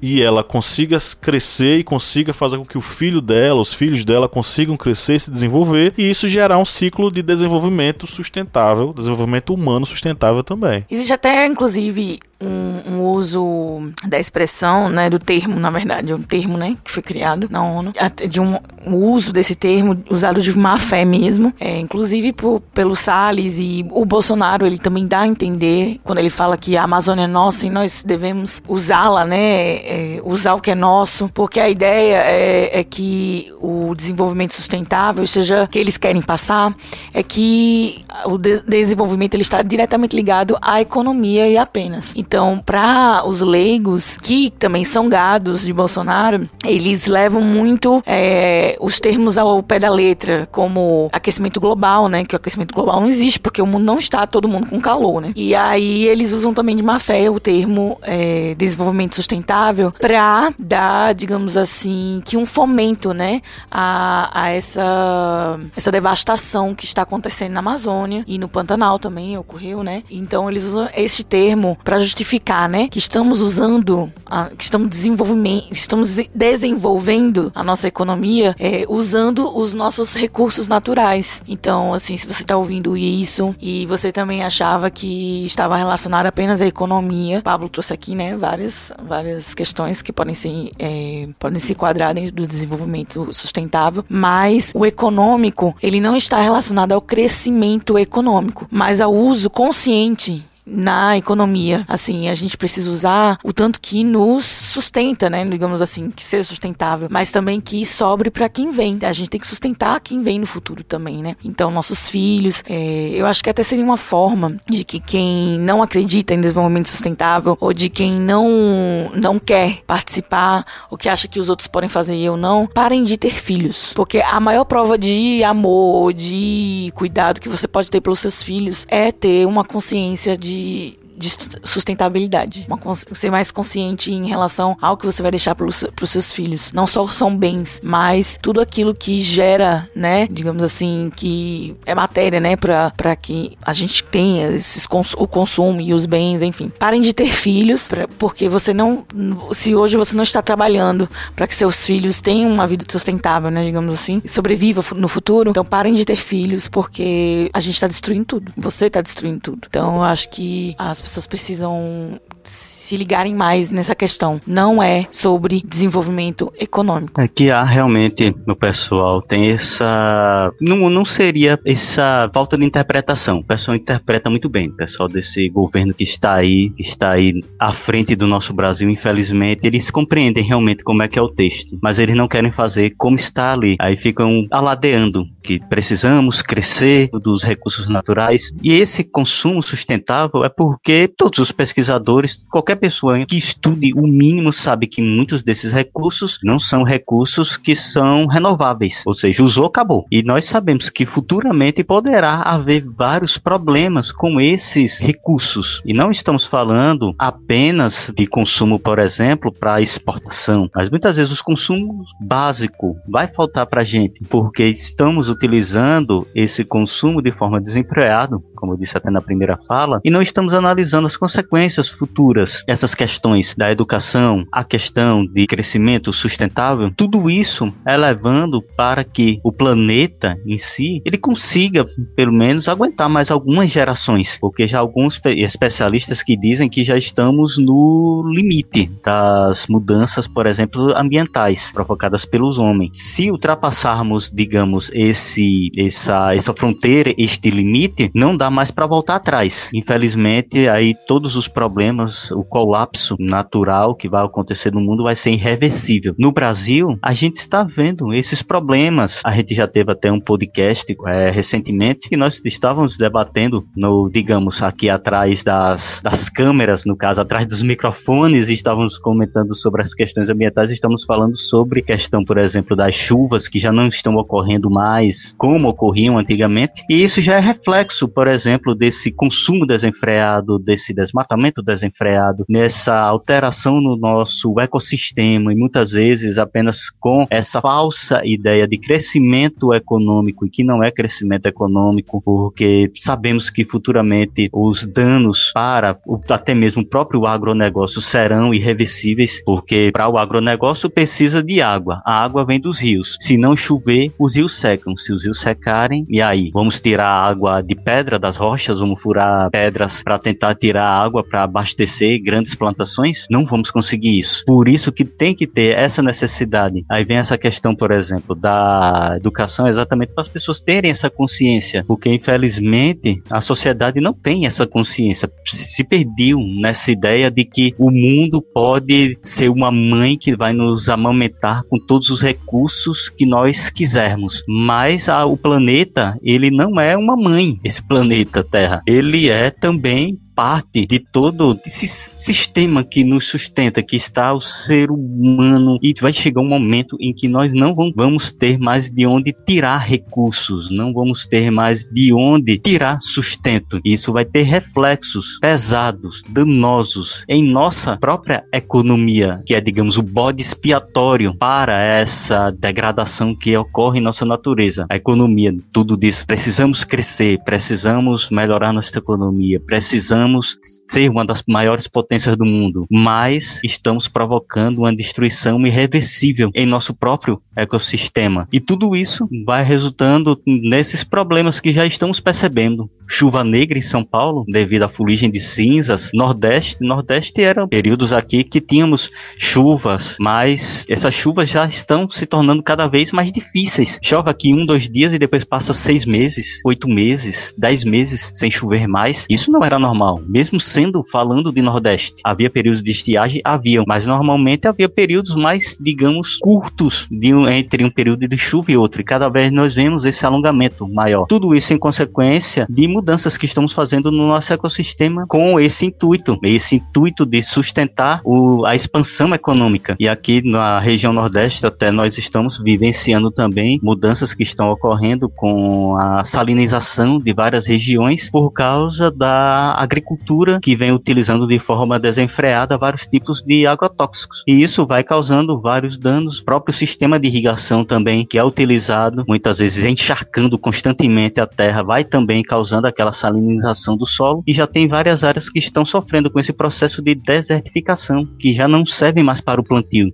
[0.00, 4.28] e ela consiga crescer e consiga fazer com que o filho dela, os filhos dela
[4.28, 9.86] consigam crescer e se desenvolver, e isso gerar um ciclo de desenvolvimento sustentável, desenvolvimento humano
[9.86, 10.84] sustentável também.
[10.90, 16.58] Existe até, inclusive, um, um, uso da expressão, né, do termo, na verdade, um termo,
[16.58, 17.92] né, que foi criado na ONU,
[18.28, 22.94] de um, um uso desse termo usado de má fé mesmo, é, inclusive por, pelo
[22.94, 27.24] Salles e o Bolsonaro, ele também dá a entender, quando ele fala que a Amazônia
[27.24, 31.68] é nossa e nós devemos usá-la, né, é, usar o que é nosso, porque a
[31.68, 36.74] ideia é, é que o desenvolvimento sustentável, seja que eles querem passar,
[37.14, 42.14] é que o de desenvolvimento ele está diretamente ligado à economia e apenas.
[42.16, 49.00] Então, para os leigos, que também são gados de Bolsonaro, eles levam muito é, os
[49.00, 52.24] termos ao pé da letra, como aquecimento global, né?
[52.24, 55.20] Que o aquecimento global não existe, porque o mundo não está todo mundo com calor,
[55.20, 55.32] né?
[55.36, 61.14] E aí eles usam também de má fé o termo é, desenvolvimento sustentável para dar,
[61.14, 63.42] digamos assim, que um fomento, né?
[63.70, 69.82] A, a essa, essa devastação que está acontecendo na Amazônia e no Pantanal também ocorreu,
[69.82, 70.02] né?
[70.10, 75.68] Então eles usam esse termo para justificar, né, que estamos usando, a, que estamos desenvolvimento,
[75.70, 81.42] estamos desenvolvendo a nossa economia é, usando os nossos recursos naturais.
[81.48, 86.60] Então, assim, se você está ouvindo isso e você também achava que estava relacionado apenas
[86.60, 91.72] à economia, Pablo trouxe aqui, né, várias, várias questões que podem ser, é, podem se
[91.72, 98.66] enquadrar dentro do desenvolvimento sustentável, mas o econômico, ele não está relacionado ao crescimento econômico,
[98.70, 101.84] mas ao uso consciente na economia.
[101.86, 105.44] Assim, a gente precisa usar o tanto que nos sustenta, né?
[105.44, 108.98] Digamos assim, que seja sustentável, mas também que sobre para quem vem.
[109.02, 111.36] A gente tem que sustentar quem vem no futuro também, né?
[111.44, 115.82] Então, nossos filhos, é, eu acho que até seria uma forma de que quem não
[115.82, 121.38] acredita em desenvolvimento sustentável ou de quem não não quer participar ou que acha que
[121.38, 124.96] os outros podem fazer e eu não, parem de ter filhos, porque a maior prova
[124.98, 130.36] de amor, de cuidado que você pode ter pelos seus filhos é ter uma consciência
[130.36, 132.66] de de de sustentabilidade.
[132.68, 136.72] Uma, ser mais consciente em relação ao que você vai deixar para os seus filhos.
[136.72, 140.26] Não só são bens, mas tudo aquilo que gera, né?
[140.30, 142.56] Digamos assim, que é matéria, né?
[142.56, 146.70] Para que a gente tenha esses, o consumo e os bens, enfim.
[146.78, 149.04] Parem de ter filhos, pra, porque você não.
[149.52, 153.64] Se hoje você não está trabalhando para que seus filhos tenham uma vida sustentável, né?
[153.64, 157.86] Digamos assim, e sobreviva no futuro, então parem de ter filhos, porque a gente está
[157.86, 158.52] destruindo tudo.
[158.56, 159.66] Você está destruindo tudo.
[159.68, 164.40] Então eu acho que as pessoas precisam se ligarem mais nessa questão.
[164.46, 167.20] Não é sobre desenvolvimento econômico.
[167.20, 170.52] É que há realmente no pessoal tem essa.
[170.60, 173.38] Não, não seria essa falta de interpretação.
[173.38, 174.68] O pessoal interpreta muito bem.
[174.68, 178.88] O pessoal desse governo que está aí, que está aí à frente do nosso Brasil,
[178.88, 181.78] infelizmente, eles compreendem realmente como é que é o texto.
[181.82, 183.76] Mas eles não querem fazer como está ali.
[183.78, 188.52] Aí ficam aladeando que precisamos crescer dos recursos naturais.
[188.62, 194.52] E esse consumo sustentável é porque todos os pesquisadores qualquer pessoa que estude o mínimo
[194.52, 200.06] sabe que muitos desses recursos não são recursos que são renováveis, ou seja, usou, acabou.
[200.10, 205.82] E nós sabemos que futuramente poderá haver vários problemas com esses recursos.
[205.84, 211.42] E não estamos falando apenas de consumo, por exemplo, para exportação, mas muitas vezes os
[211.42, 218.38] consumos básico vai faltar para a gente, porque estamos utilizando esse consumo de forma desempregada,
[218.54, 222.64] como eu disse até na primeira fala, e não estamos analisando as consequências futuras futuras,
[222.66, 229.38] essas questões da educação, a questão de crescimento sustentável, tudo isso é levando para que
[229.44, 231.86] o planeta em si ele consiga
[232.16, 237.58] pelo menos aguentar mais algumas gerações, porque já alguns especialistas que dizem que já estamos
[237.58, 242.90] no limite das mudanças, por exemplo, ambientais provocadas pelos homens.
[242.94, 249.70] Se ultrapassarmos, digamos, esse essa essa fronteira, este limite, não dá mais para voltar atrás.
[249.72, 255.30] Infelizmente, aí todos os problemas o colapso natural que vai acontecer no mundo vai ser
[255.30, 256.14] irreversível.
[256.18, 259.20] No Brasil, a gente está vendo esses problemas.
[259.24, 264.62] A gente já teve até um podcast é, recentemente que nós estávamos debatendo no, digamos,
[264.62, 269.94] aqui atrás das, das câmeras, no caso, atrás dos microfones, e estávamos comentando sobre as
[269.94, 274.70] questões ambientais, estamos falando sobre questão, por exemplo, das chuvas que já não estão ocorrendo
[274.70, 276.84] mais como ocorriam antigamente.
[276.88, 282.05] E isso já é reflexo, por exemplo, desse consumo desenfreado, desse desmatamento desenfreado,
[282.48, 289.72] nessa alteração no nosso ecossistema e muitas vezes apenas com essa falsa ideia de crescimento
[289.72, 296.20] econômico e que não é crescimento econômico, porque sabemos que futuramente os danos para o,
[296.28, 302.02] até mesmo o próprio agronegócio serão irreversíveis, porque para o agronegócio precisa de água.
[302.04, 303.16] A água vem dos rios.
[303.20, 304.96] Se não chover, os rios secam.
[304.96, 306.50] Se os rios secarem, e aí?
[306.52, 311.42] Vamos tirar água de pedra das rochas, vamos furar pedras para tentar tirar água para
[311.42, 311.85] abastecer
[312.22, 313.26] grandes plantações?
[313.30, 314.44] Não vamos conseguir isso.
[314.46, 316.84] Por isso que tem que ter essa necessidade.
[316.88, 321.84] Aí vem essa questão, por exemplo, da educação, exatamente para as pessoas terem essa consciência,
[321.86, 325.30] porque infelizmente a sociedade não tem essa consciência.
[325.44, 330.88] Se perdeu nessa ideia de que o mundo pode ser uma mãe que vai nos
[330.88, 336.96] amamentar com todos os recursos que nós quisermos, mas a, o planeta ele não é
[336.96, 338.82] uma mãe, esse planeta Terra.
[338.86, 344.90] Ele é também parte de todo esse sistema que nos sustenta, que está o ser
[344.90, 349.34] humano, e vai chegar um momento em que nós não vamos ter mais de onde
[349.46, 353.80] tirar recursos, não vamos ter mais de onde tirar sustento.
[353.82, 360.42] Isso vai ter reflexos pesados, danosos em nossa própria economia, que é, digamos, o bode
[360.42, 364.84] expiatório para essa degradação que ocorre em nossa natureza.
[364.90, 366.26] A economia, tudo disso.
[366.26, 373.60] Precisamos crescer, precisamos melhorar nossa economia, precisamos ser uma das maiores potências do mundo, mas
[373.64, 378.48] estamos provocando uma destruição irreversível em nosso próprio ecossistema.
[378.52, 382.90] E tudo isso vai resultando nesses problemas que já estamos percebendo.
[383.08, 386.10] Chuva negra em São Paulo, devido à fuligem de cinzas.
[386.14, 392.62] Nordeste, Nordeste eram períodos aqui que tínhamos chuvas, mas essas chuvas já estão se tornando
[392.62, 393.98] cada vez mais difíceis.
[394.02, 398.50] Chove aqui um, dois dias e depois passa seis meses, oito meses, dez meses sem
[398.50, 399.24] chover mais.
[399.30, 402.20] Isso não era normal mesmo sendo falando de Nordeste.
[402.24, 403.40] Havia períodos de estiagem?
[403.44, 408.72] Haviam, mas normalmente havia períodos mais, digamos, curtos de um, entre um período de chuva
[408.72, 411.26] e outro, e cada vez nós vemos esse alongamento maior.
[411.26, 416.38] Tudo isso em consequência de mudanças que estamos fazendo no nosso ecossistema com esse intuito,
[416.42, 419.96] esse intuito de sustentar o, a expansão econômica.
[419.98, 425.96] E aqui na região Nordeste até nós estamos vivenciando também mudanças que estão ocorrendo com
[425.96, 431.98] a salinização de várias regiões por causa da agricultura agricultura que vem utilizando de forma
[431.98, 434.44] desenfreada vários tipos de agrotóxicos.
[434.46, 436.38] E isso vai causando vários danos.
[436.38, 441.82] O próprio sistema de irrigação também, que é utilizado muitas vezes encharcando constantemente a terra,
[441.82, 444.44] vai também causando aquela salinização do solo.
[444.46, 448.68] E já tem várias áreas que estão sofrendo com esse processo de desertificação, que já
[448.68, 450.10] não servem mais para o plantio.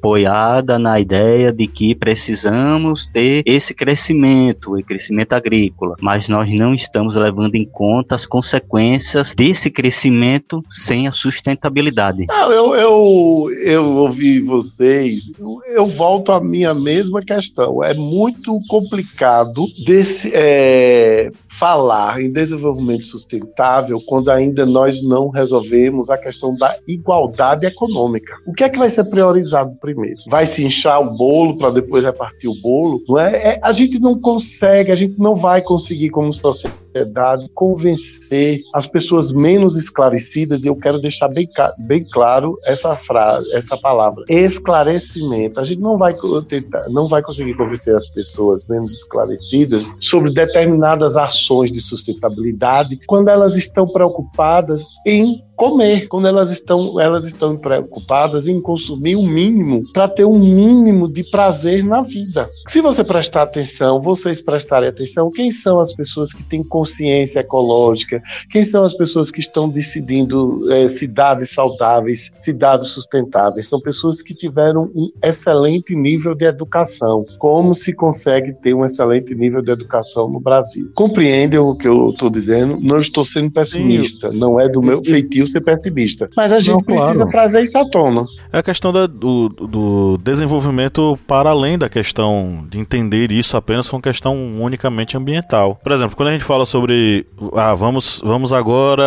[0.00, 6.74] Apoiada na ideia de que precisamos ter esse crescimento, o crescimento agrícola, mas nós não
[6.74, 12.26] estamos levando em conta as consequências consequências desse crescimento sem a sustentabilidade.
[12.26, 15.30] Não, eu, eu, eu ouvi vocês,
[15.66, 17.82] eu, volto à minha mesma questão.
[17.84, 26.16] É muito complicado desse, é, falar em desenvolvimento sustentável quando ainda nós não resolvemos a
[26.16, 28.36] questão da igualdade econômica.
[28.46, 30.16] O que é que vai ser priorizado primeiro?
[30.28, 33.02] Vai se inchar o bolo para depois repartir o bolo?
[33.08, 33.54] Não é?
[33.54, 33.60] é?
[33.62, 39.76] A gente não consegue, a gente não vai conseguir como sociedade convencer as pessoas menos
[39.76, 41.48] esclarecidas e eu quero deixar bem,
[41.78, 45.60] bem claro essa frase, essa palavra, esclarecimento.
[45.60, 46.14] A gente não vai
[46.48, 53.00] tentar, não vai conseguir convencer as pessoas menos esclarecidas sobre determinadas ações ações de sustentabilidade
[53.06, 59.22] quando elas estão preocupadas em comer, quando elas estão, elas estão preocupadas em consumir o
[59.22, 62.46] mínimo para ter um mínimo de prazer na vida.
[62.66, 68.22] Se você prestar atenção, vocês prestarem atenção, quem são as pessoas que têm consciência ecológica?
[68.48, 73.68] Quem são as pessoas que estão decidindo é, cidades saudáveis, cidades sustentáveis?
[73.68, 77.22] São pessoas que tiveram um excelente nível de educação.
[77.38, 80.90] Como se consegue ter um excelente nível de educação no Brasil?
[80.94, 82.80] Compreendem o que eu estou dizendo?
[82.80, 84.38] Não estou sendo pessimista, Sim.
[84.38, 86.28] não é do meu feitio ser pessimista.
[86.36, 87.30] Mas a gente Não, precisa claro.
[87.30, 88.24] trazer isso à tona.
[88.52, 93.88] É a questão da, do, do desenvolvimento para além da questão de entender isso apenas
[93.88, 95.78] com questão unicamente ambiental.
[95.82, 99.02] Por exemplo, quando a gente fala sobre ah, vamos, vamos agora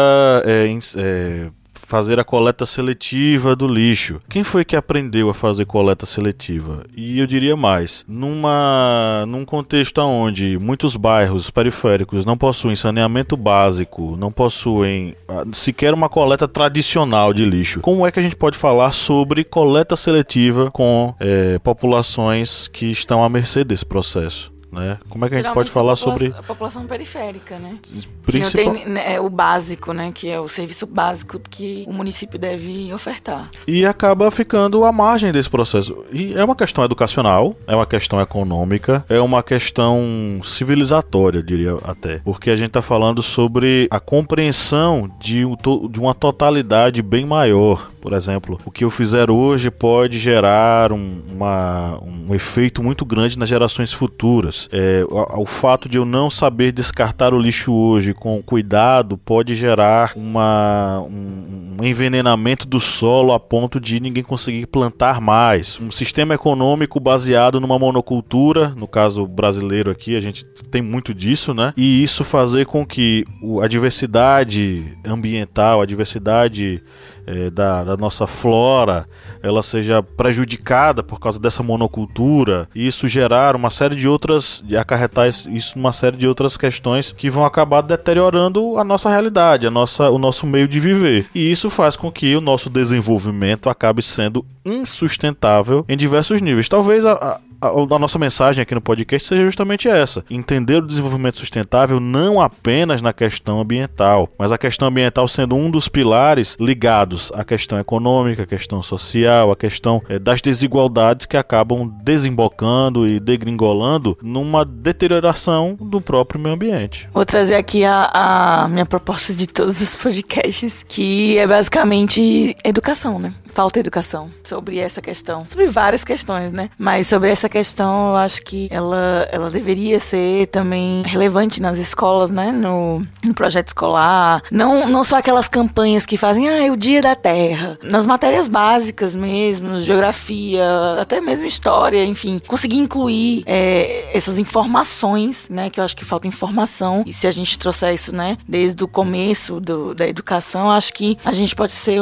[0.46, 0.68] é,
[0.98, 1.50] é,
[1.94, 4.20] fazer a coleta seletiva do lixo.
[4.28, 6.84] Quem foi que aprendeu a fazer coleta seletiva?
[6.98, 14.18] E eu diria mais, numa num contexto onde muitos bairros periféricos não possuem saneamento básico,
[14.18, 17.80] não possuem ah, sequer uma coleta tradicional de lixo.
[17.82, 23.24] Como é que a gente pode falar sobre coleta seletiva com é, populações que estão
[23.24, 24.53] à mercê desse processo?
[24.74, 24.98] Né?
[25.08, 27.78] Como é que a gente pode falar sobre a população periférica, né?
[28.26, 28.74] Principal...
[28.74, 30.12] Tem né, o básico, né?
[30.14, 33.50] Que é o serviço básico que o município deve ofertar.
[33.68, 36.04] E acaba ficando à margem desse processo.
[36.12, 42.20] E é uma questão educacional, é uma questão econômica, é uma questão civilizatória, diria até,
[42.20, 45.44] porque a gente está falando sobre a compreensão de,
[45.90, 51.22] de uma totalidade bem maior por exemplo, o que eu fizer hoje pode gerar um,
[51.32, 54.68] uma, um efeito muito grande nas gerações futuras.
[54.74, 59.56] É, o, o, fato de eu não saber descartar o lixo hoje com cuidado pode
[59.56, 65.80] gerar uma, um, um envenenamento do solo a ponto de ninguém conseguir plantar mais.
[65.80, 71.54] Um sistema econômico baseado numa monocultura, no caso brasileiro aqui, a gente tem muito disso,
[71.54, 71.74] né?
[71.78, 73.24] E isso fazer com que
[73.62, 76.84] a diversidade ambiental, a diversidade
[77.26, 79.06] é, da, da, nossa flora
[79.42, 84.78] ela seja prejudicada por causa dessa monocultura e isso gerar uma série de outras de
[84.78, 89.72] acarretar isso numa série de outras questões que vão acabar deteriorando a nossa realidade, a
[89.72, 91.28] nossa, o nosso meio de viver.
[91.34, 96.70] E isso faz com que o nosso desenvolvimento acabe sendo insustentável em diversos níveis.
[96.70, 101.38] Talvez a, a, a, nossa mensagem aqui no podcast seja justamente essa: entender o desenvolvimento
[101.38, 107.32] sustentável não apenas na questão ambiental, mas a questão ambiental sendo um dos pilares ligados
[107.34, 113.20] à questão econômica, à questão social, à questão é, das desigualdades que acabam desembocando e
[113.20, 117.08] degringolando numa deterioração do próprio meio ambiente.
[117.14, 123.20] Vou trazer aqui a, a minha proposta de todos os podcasts, que é basicamente educação,
[123.20, 123.34] né?
[123.54, 126.70] Falta educação sobre essa questão, sobre várias questões, né?
[126.78, 132.32] Mas sobre essa questão, eu acho que ela, ela deveria ser também relevante nas escolas,
[132.32, 132.52] né?
[132.52, 137.02] No, no projeto escolar, não, não só aquelas campanhas que fazem, ah, é o dia
[137.02, 140.66] da terra, nas matérias básicas mesmo, geografia,
[141.00, 145.70] até mesmo história, enfim, conseguir incluir é, essas informações, né?
[145.70, 148.38] Que eu acho que falta informação e se a gente trouxer isso, né?
[148.48, 152.00] Desde o começo do, da educação, acho que a gente pode ser,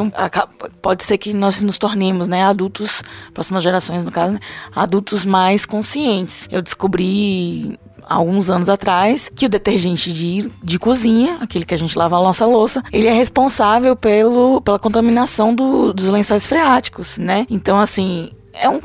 [0.81, 4.39] pode ser que nós nos tornemos, né, adultos, próximas gerações no caso, né,
[4.73, 6.47] adultos mais conscientes.
[6.51, 7.77] Eu descobri
[8.07, 12.21] alguns anos atrás que o detergente de, de cozinha, aquele que a gente lava a
[12.21, 17.45] nossa louça, ele é responsável pelo, pela contaminação do, dos lençóis freáticos, né?
[17.49, 18.79] Então, assim, é um,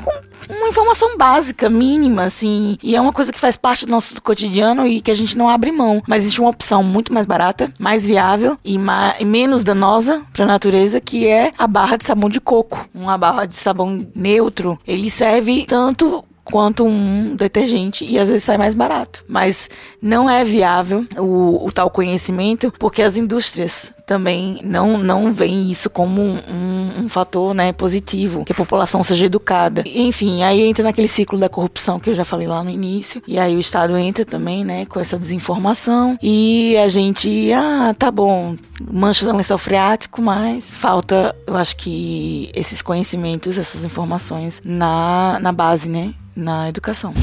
[0.49, 4.87] uma informação básica, mínima, assim, e é uma coisa que faz parte do nosso cotidiano
[4.87, 6.01] e que a gente não abre mão.
[6.07, 10.45] Mas existe uma opção muito mais barata, mais viável e, ma e menos danosa para
[10.45, 12.87] a natureza, que é a barra de sabão de coco.
[12.93, 18.57] Uma barra de sabão neutro, ele serve tanto quanto um detergente e às vezes sai
[18.57, 19.23] mais barato.
[19.27, 19.69] Mas
[20.01, 25.89] não é viável o, o tal conhecimento porque as indústrias também não, não veem isso
[25.89, 29.83] como um, um, fator né, positivo, que a população seja educada.
[29.85, 33.37] Enfim, aí entra naquele ciclo da corrupção que eu já falei lá no início, e
[33.37, 38.55] aí o Estado entra também né, com essa desinformação, e a gente, ah, tá bom,
[38.81, 45.51] mancha no lençol freático, mas falta, eu acho que esses conhecimentos, essas informações na, na
[45.51, 46.13] base, né?
[46.37, 47.13] na educação.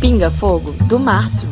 [0.00, 1.48] Pinga Fogo, do Márcio.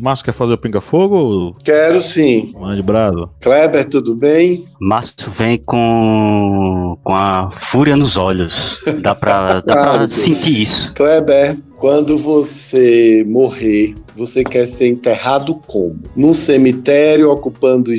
[0.00, 1.56] Márcio quer fazer o pinga-fogo?
[1.62, 2.54] Quero sim.
[2.58, 3.30] Mande brado.
[3.40, 4.64] Kleber, tudo bem?
[4.80, 8.82] Márcio vem com, com a fúria nos olhos.
[9.02, 10.94] Dá pra, dá pra sentir isso.
[10.94, 16.00] Kleber, quando você morrer, você quer ser enterrado como?
[16.16, 17.92] Num cemitério ocupando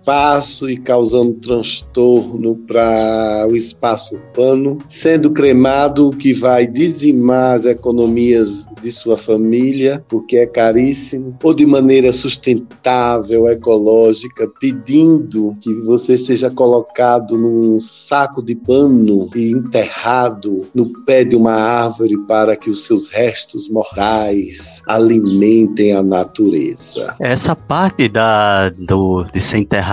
[0.00, 7.64] espaço e causando transtorno para o espaço urbano, sendo cremado o que vai dizimar as
[7.66, 16.16] economias de sua família, porque é caríssimo, ou de maneira sustentável, ecológica, pedindo que você
[16.16, 22.70] seja colocado num saco de pano e enterrado no pé de uma árvore para que
[22.70, 27.14] os seus restos mortais alimentem a natureza.
[27.20, 29.89] Essa parte da, do, de ser enterrado,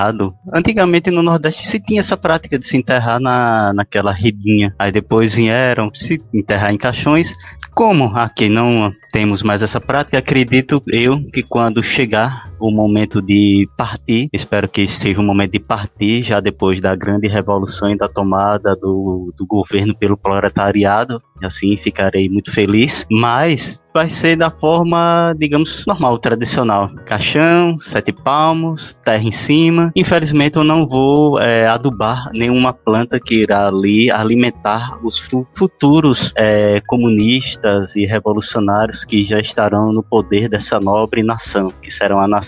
[0.53, 4.73] antigamente no Nordeste se tinha essa prática de se enterrar na, naquela redinha.
[4.77, 7.33] Aí depois vieram se enterrar em caixões.
[7.73, 13.69] Como aqui não temos mais essa prática, acredito eu que quando chegar o momento de
[13.77, 14.29] partir.
[14.33, 18.75] Espero que seja um momento de partir, já depois da grande revolução e da tomada
[18.75, 21.21] do, do governo pelo proletariado.
[21.43, 23.05] Assim ficarei muito feliz.
[23.11, 26.89] Mas vai ser da forma, digamos, normal, tradicional.
[27.05, 29.91] Caixão, sete palmos, terra em cima.
[29.95, 35.19] Infelizmente eu não vou é, adubar nenhuma planta que irá ali alimentar os
[35.55, 42.15] futuros é, comunistas e revolucionários que já estarão no poder dessa nobre nação, que será
[42.15, 42.46] uma nação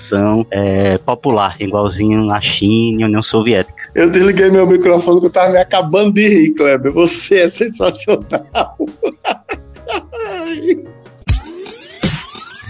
[0.52, 3.91] é, popular, igualzinho a China e a União Soviética.
[3.95, 6.91] Eu desliguei meu microfone que eu tava me acabando de rir, Kleber.
[6.93, 8.78] Você é sensacional.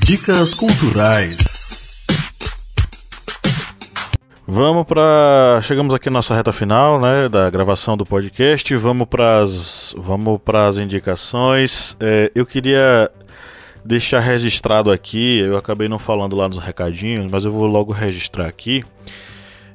[0.03, 1.59] Dicas culturais.
[4.51, 8.75] Vamos para chegamos aqui na nossa reta final, né, da gravação do podcast.
[8.75, 11.95] Vamos para as vamos para as indicações.
[11.99, 13.11] É, eu queria
[13.89, 15.39] deixar registrado aqui.
[15.39, 18.85] Eu acabei não falando lá nos recadinhos, mas eu vou logo registrar aqui.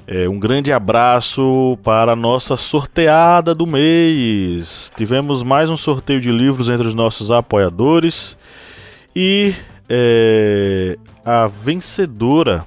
[0.07, 4.93] É, um grande abraço para a nossa sorteada do mês.
[4.97, 8.39] Tivemos mais um sorteio de livros entre os nossos apoiadores
[9.17, 9.53] e
[9.89, 12.65] é, a vencedora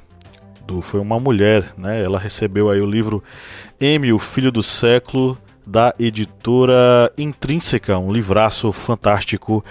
[0.66, 2.04] do, foi uma mulher, né?
[2.04, 3.24] Ela recebeu aí o livro
[3.80, 5.38] M, o Filho do Século,
[5.68, 9.64] da editora Intrínseca, um livraço fantástico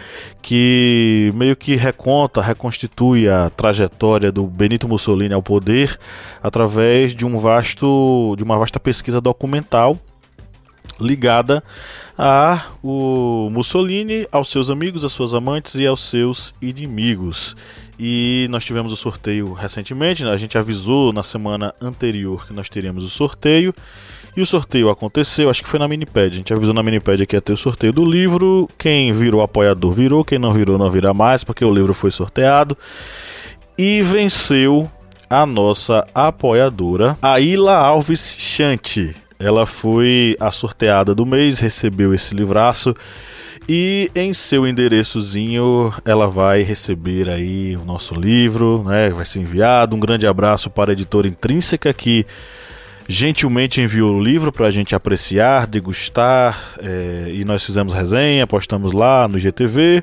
[0.43, 5.99] que meio que reconta, reconstitui a trajetória do Benito Mussolini ao poder
[6.43, 9.99] através de um vasto, de uma vasta pesquisa documental
[11.01, 11.63] ligada
[12.17, 17.57] a o Mussolini, aos seus amigos, às suas amantes e aos seus inimigos.
[17.99, 20.31] E nós tivemos o sorteio recentemente, né?
[20.31, 23.75] a gente avisou na semana anterior que nós teríamos o sorteio.
[24.37, 26.32] E o sorteio aconteceu, acho que foi na Minipad.
[26.32, 28.68] A gente avisou na Minipad que ia ter o sorteio do livro.
[28.76, 32.76] Quem virou apoiador virou, quem não virou não virá mais, porque o livro foi sorteado.
[33.78, 34.91] E venceu
[35.30, 39.16] a nossa apoiadora, Aila Alves Chante.
[39.39, 42.95] Ela foi a sorteada do mês, recebeu esse livraço
[43.68, 49.11] e em seu endereçozinho ela vai receber aí o nosso livro, né?
[49.11, 49.97] Vai ser enviado.
[49.97, 52.24] Um grande abraço para a editora Intrínseca que
[53.09, 56.75] gentilmente enviou o livro para a gente apreciar, degustar.
[56.81, 60.03] É, e nós fizemos resenha, postamos lá no GTV.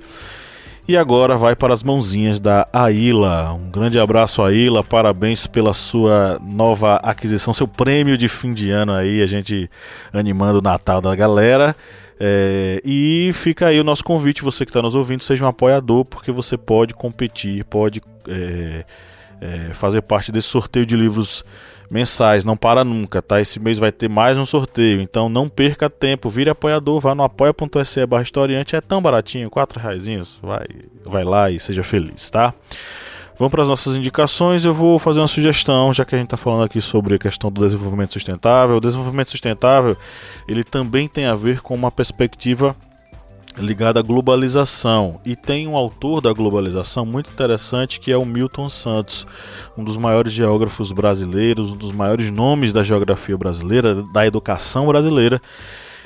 [0.86, 3.54] E agora vai para as mãozinhas da Aila.
[3.54, 4.84] Um grande abraço, Aila.
[4.84, 9.22] Parabéns pela sua nova aquisição, seu prêmio de fim de ano aí.
[9.22, 9.70] A gente
[10.12, 11.74] animando o Natal da galera.
[12.20, 16.06] É, e fica aí o nosso convite, você que está nos ouvindo, seja um apoiador,
[16.06, 18.86] porque você pode competir, pode é,
[19.42, 21.44] é, fazer parte desse sorteio de livros
[21.94, 23.40] mensais, não para nunca, tá?
[23.40, 27.22] Esse mês vai ter mais um sorteio, então não perca tempo, vire apoiador, vá no
[27.22, 30.06] apoia.se barra historiante, é tão baratinho, quatro reais,
[30.42, 30.66] vai,
[31.06, 32.52] vai lá e seja feliz, tá?
[33.38, 34.64] Vamos para as nossas indicações.
[34.64, 37.52] Eu vou fazer uma sugestão, já que a gente está falando aqui sobre a questão
[37.52, 38.78] do desenvolvimento sustentável.
[38.78, 39.98] O desenvolvimento sustentável
[40.48, 42.76] ele também tem a ver com uma perspectiva
[43.58, 45.20] ligada à globalização.
[45.26, 49.28] E tem um autor da globalização muito interessante que é o Milton Santos,
[49.78, 55.42] um dos maiores geógrafos brasileiros, um dos maiores nomes da geografia brasileira, da educação brasileira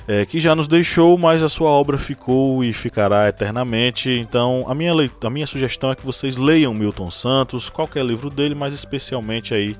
[0.08, 4.10] é, que já nos deixou, mas a sua obra ficou e ficará eternamente.
[4.10, 8.56] Então, a minha, a minha sugestão é que vocês leiam Milton Santos, qualquer livro dele,
[8.56, 9.76] mas especialmente aí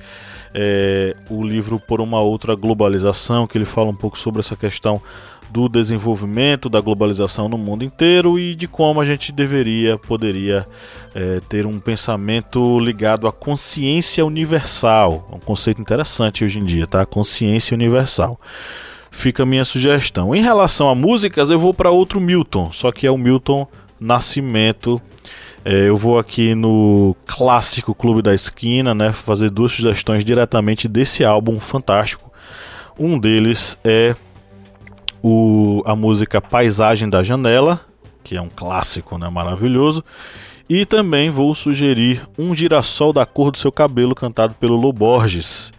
[0.54, 5.02] é, o livro Por uma Outra Globalização, que ele fala um pouco sobre essa questão
[5.50, 10.66] do desenvolvimento da globalização no mundo inteiro e de como a gente deveria, poderia
[11.16, 15.28] é, ter um pensamento ligado à consciência universal.
[15.32, 17.06] É um conceito interessante hoje em dia, tá?
[17.06, 18.40] Consciência universal
[19.10, 20.36] fica a minha sugestão.
[20.36, 23.68] Em relação a músicas, eu vou para outro Milton, só que é o Milton
[24.00, 25.02] Nascimento.
[25.66, 31.26] É, eu vou aqui no clássico Clube da Esquina, né, fazer duas sugestões diretamente desse
[31.26, 32.32] álbum fantástico.
[32.98, 34.16] Um deles é
[35.28, 37.82] o, a música Paisagem da Janela,
[38.24, 40.02] que é um clássico, né, maravilhoso.
[40.70, 45.74] E também vou sugerir Um Girassol da Cor do Seu Cabelo, cantado pelo Loborges.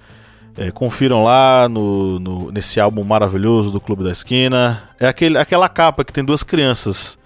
[0.57, 4.83] É, confiram lá no, no, nesse álbum maravilhoso do Clube da Esquina.
[4.99, 7.19] É aquele, aquela capa que tem duas crianças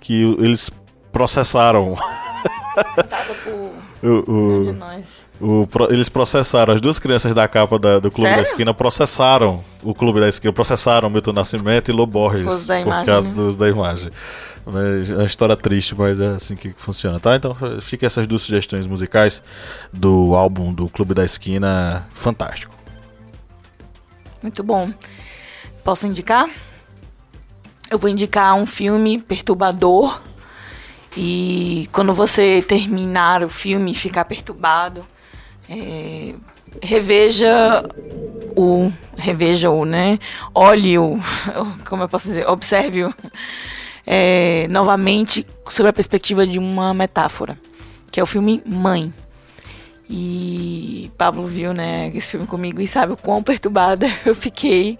[0.00, 0.70] que eles
[1.12, 1.94] processaram.
[4.02, 4.74] o,
[5.40, 8.44] o, o, eles processaram, as duas crianças da capa da, do Clube Sério?
[8.44, 13.28] da Esquina processaram o Clube da Esquina, processaram Milton Nascimento e Loborges por imagem, causa
[13.28, 13.34] né?
[13.34, 14.10] dos da imagem.
[14.66, 17.34] É uma história triste, mas é assim que funciona, tá?
[17.34, 19.42] Então fica essas duas sugestões musicais
[19.92, 22.74] do álbum do Clube da Esquina, fantástico.
[24.42, 24.92] Muito bom.
[25.82, 26.48] Posso indicar?
[27.90, 30.20] Eu vou indicar um filme perturbador.
[31.16, 35.04] E quando você terminar o filme e ficar perturbado,
[35.68, 36.34] é,
[36.82, 37.84] reveja
[38.56, 40.18] o reveja-o, né?
[40.54, 41.18] Olhe-o,
[41.88, 43.12] como eu posso dizer, observe-o
[44.06, 47.58] é, novamente sobre a perspectiva de uma metáfora,
[48.10, 49.12] que é o filme Mãe.
[50.08, 54.98] E Pablo viu, né, esse filme comigo e sabe o quão perturbada eu fiquei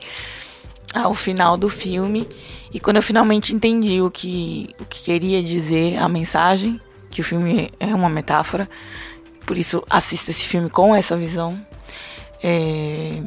[0.94, 2.28] ao final do filme.
[2.72, 7.24] E quando eu finalmente entendi o que, o que queria dizer a mensagem, que o
[7.24, 8.68] filme é uma metáfora,
[9.44, 11.60] por isso assista esse filme com essa visão.
[12.42, 13.20] É,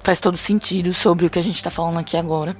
[0.00, 2.56] faz todo sentido sobre o que a gente está falando aqui agora.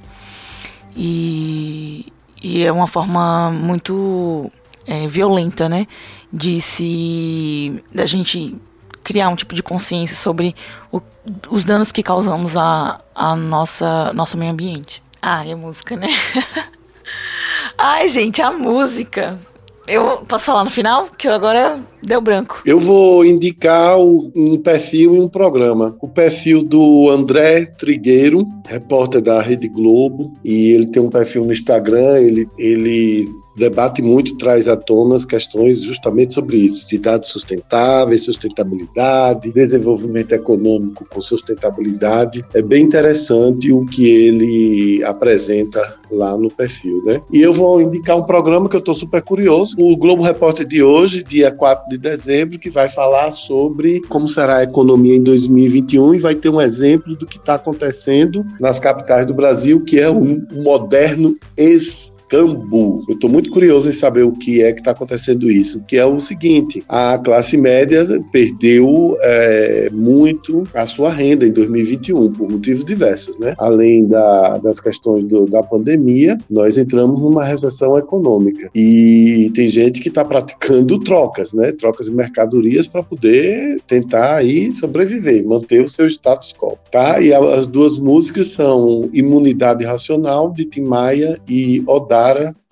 [0.97, 2.13] E,
[2.43, 4.51] e é uma forma muito
[4.87, 5.87] é, violenta, né?
[6.33, 7.83] De se.
[7.93, 8.57] da gente
[9.05, 10.55] criar um tipo de consciência sobre
[10.91, 11.01] o,
[11.49, 15.03] os danos que causamos a, a nossa nosso meio ambiente.
[15.23, 16.09] Ah, a música, né?
[17.77, 19.39] Ai, gente, a música.
[19.87, 21.09] Eu posso falar no final?
[21.19, 22.63] Que agora deu branco.
[22.65, 25.97] Eu vou indicar um perfil e um programa.
[26.01, 31.53] O perfil do André Trigueiro, repórter da Rede Globo, e ele tem um perfil no
[31.53, 33.29] Instagram, ele, ele
[33.61, 41.07] debate muito, traz à tona as questões justamente sobre isso: cidades sustentáveis, sustentabilidade, desenvolvimento econômico
[41.09, 42.45] com sustentabilidade.
[42.55, 47.21] É bem interessante o que ele apresenta lá no perfil, né?
[47.33, 50.83] E eu vou indicar um programa que eu estou super curioso, o Globo Repórter de
[50.83, 56.15] hoje, dia 4 de dezembro, que vai falar sobre como será a economia em 2021
[56.15, 60.11] e vai ter um exemplo do que está acontecendo nas capitais do Brasil, que é
[60.11, 63.05] um moderno ex Cambu.
[63.09, 66.07] Eu estou muito curioso em saber o que é que está acontecendo isso, que é
[66.07, 72.85] o seguinte: a classe média perdeu é, muito a sua renda em 2021 por motivos
[72.85, 73.55] diversos, né?
[73.59, 80.01] Além da, das questões do, da pandemia, nós entramos numa recessão econômica e tem gente
[80.01, 81.73] que está praticando trocas, né?
[81.73, 87.21] Trocas de mercadorias para poder tentar aí sobreviver, manter o seu status quo, tá?
[87.21, 92.20] E as duas músicas são Imunidade Racional de Tim Maia e Odá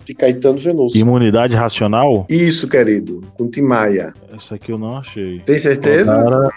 [0.05, 0.97] de Caetano Veloso.
[0.97, 2.25] Imunidade racional?
[2.29, 4.13] Isso, querido, com Tim Maia.
[4.35, 5.39] Essa aqui eu não achei.
[5.41, 6.17] Tem certeza?
[6.17, 6.49] Odara,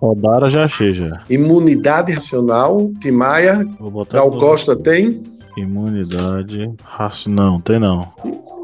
[0.00, 1.22] Odara já achei já.
[1.28, 3.66] Imunidade racional, Tim Maia.
[4.10, 5.22] Gal Costa tem?
[5.56, 7.52] Imunidade racional.
[7.52, 8.12] Não, tem não.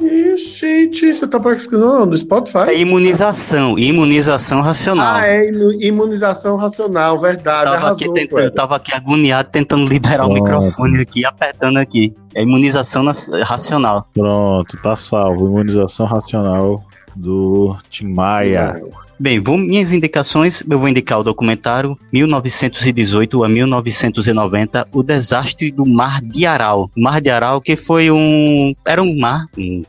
[0.01, 2.69] Ih, gente, você tá pesquisando no Spotify?
[2.69, 5.17] É imunização, imunização racional.
[5.17, 7.65] Ah, é imunização racional, verdade.
[7.65, 10.31] Tava, arrasou, aqui, tentando, tava aqui agoniado tentando liberar Pronto.
[10.31, 12.15] o microfone aqui, apertando aqui.
[12.35, 13.05] É imunização
[13.45, 14.07] racional.
[14.15, 15.47] Pronto, tá salvo.
[15.47, 16.83] Imunização racional
[17.15, 18.81] do Tim Maia.
[19.19, 25.85] Bem, vou, minhas indicações, eu vou indicar o documentário 1918 a 1990, o desastre do
[25.85, 26.91] Mar de Aral.
[26.97, 29.47] Mar de Aral que foi um era um mar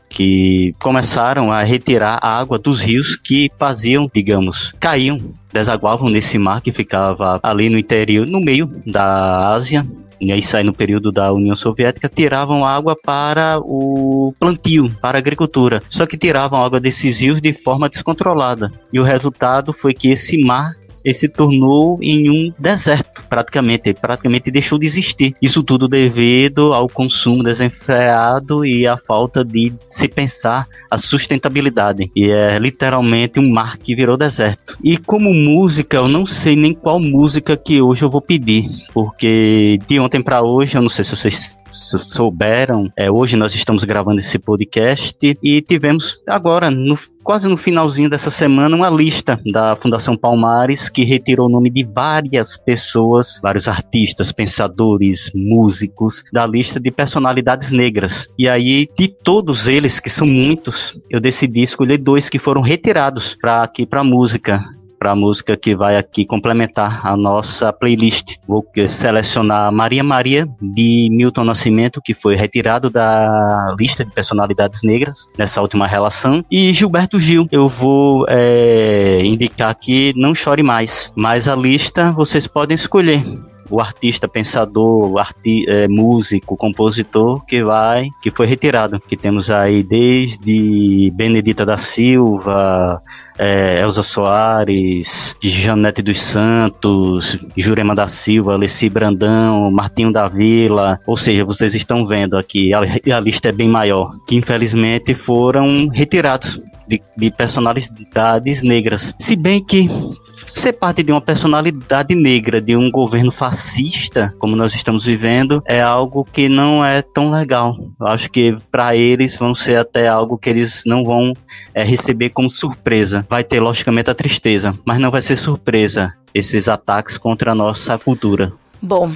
[0.08, 5.18] que começaram a retirar a água dos rios que faziam, digamos, caíam
[5.52, 9.86] desaguavam nesse mar que ficava ali no interior, no meio da Ásia,
[10.22, 15.82] e aí no período da União Soviética, tiravam água para o plantio, para a agricultura.
[15.88, 18.70] Só que tiravam água desses rios de forma descontrolada.
[18.92, 23.88] E o resultado foi que esse mar ele se tornou em um deserto, praticamente.
[23.88, 25.34] Ele praticamente deixou de existir.
[25.40, 32.10] Isso tudo devido ao consumo desenfreado e à falta de se pensar a sustentabilidade.
[32.14, 34.78] E é literalmente um mar que virou deserto.
[34.82, 39.78] E como música, eu não sei nem qual música que hoje eu vou pedir, porque
[39.86, 44.20] de ontem para hoje, eu não sei se vocês souberam, é, hoje nós estamos gravando
[44.20, 50.16] esse podcast e tivemos agora, no, quase no finalzinho dessa semana, uma lista da Fundação
[50.16, 56.90] Palmares que retirou o nome de várias pessoas, vários artistas, pensadores, músicos, da lista de
[56.90, 58.28] personalidades negras.
[58.38, 63.36] E aí, de todos eles, que são muitos, eu decidi escolher dois que foram retirados
[63.40, 64.62] para aqui para música
[65.02, 68.36] para a música que vai aqui complementar a nossa playlist.
[68.46, 75.26] Vou selecionar Maria Maria de Milton Nascimento, que foi retirado da lista de personalidades negras
[75.36, 77.48] nessa última relação, e Gilberto Gil.
[77.50, 83.24] Eu vou é, indicar aqui Não Chore Mais, mas a lista vocês podem escolher
[83.72, 89.00] o artista, pensador, arti é, músico, compositor que vai, que foi retirado.
[89.00, 93.00] Que temos aí desde Benedita da Silva,
[93.38, 101.16] é, Elza Soares, Janete dos Santos, Jurema da Silva, Alessi Brandão, Martinho da Vila, ou
[101.16, 106.60] seja, vocês estão vendo aqui, a, a lista é bem maior, que infelizmente foram retirados
[106.92, 109.14] de, de personalidades negras.
[109.18, 109.88] Se bem que
[110.22, 115.80] ser parte de uma personalidade negra de um governo fascista, como nós estamos vivendo, é
[115.80, 117.76] algo que não é tão legal.
[117.98, 121.32] Eu acho que para eles vão ser até algo que eles não vão
[121.74, 123.24] é, receber como surpresa.
[123.28, 127.98] Vai ter, logicamente, a tristeza, mas não vai ser surpresa esses ataques contra a nossa
[127.98, 128.52] cultura.
[128.80, 129.12] Bom,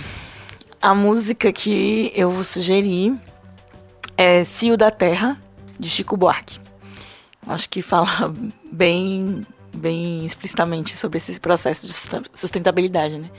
[0.80, 3.14] a música que eu vou sugerir
[4.16, 5.36] é Cio da Terra,
[5.78, 6.65] de Chico Buarque.
[7.47, 8.32] Acho que fala
[8.70, 11.92] bem, bem explicitamente sobre esse processo de
[12.34, 13.30] sustentabilidade, né?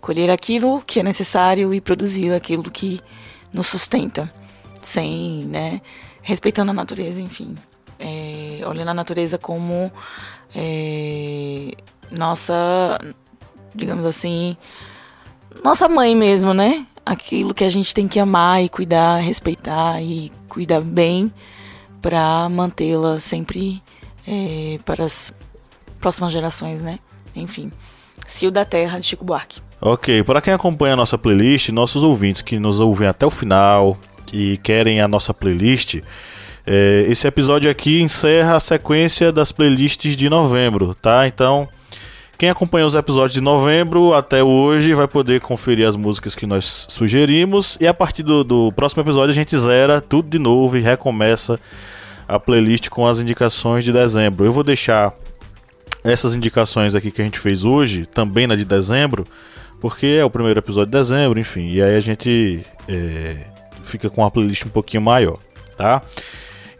[0.00, 3.00] Colher aquilo que é necessário e produzir aquilo que
[3.52, 4.32] nos sustenta,
[4.80, 5.82] sem, né?
[6.22, 7.54] Respeitando a natureza, enfim.
[7.98, 9.92] É, olhando a natureza como
[10.54, 11.72] é,
[12.10, 12.98] nossa,
[13.74, 14.56] digamos assim,
[15.62, 16.86] nossa mãe mesmo, né?
[17.04, 21.30] Aquilo que a gente tem que amar e cuidar, respeitar e cuidar bem
[22.00, 23.82] para mantê-la sempre
[24.26, 25.32] é, para as
[26.00, 26.98] próximas gerações, né?
[27.34, 27.70] Enfim,
[28.26, 29.60] Cio da Terra de Chico Buarque.
[29.80, 33.98] Ok, para quem acompanha a nossa playlist, nossos ouvintes que nos ouvem até o final
[34.32, 36.00] e querem a nossa playlist,
[36.66, 41.26] é, esse episódio aqui encerra a sequência das playlists de novembro, tá?
[41.26, 41.68] Então,
[42.40, 46.86] quem acompanhou os episódios de novembro até hoje vai poder conferir as músicas que nós
[46.88, 47.76] sugerimos.
[47.78, 51.60] E a partir do, do próximo episódio a gente zera tudo de novo e recomeça
[52.26, 54.46] a playlist com as indicações de dezembro.
[54.46, 55.12] Eu vou deixar
[56.02, 59.26] essas indicações aqui que a gente fez hoje, também na de dezembro,
[59.78, 63.36] porque é o primeiro episódio de dezembro, enfim, e aí a gente é,
[63.82, 65.38] fica com uma playlist um pouquinho maior,
[65.76, 66.00] tá?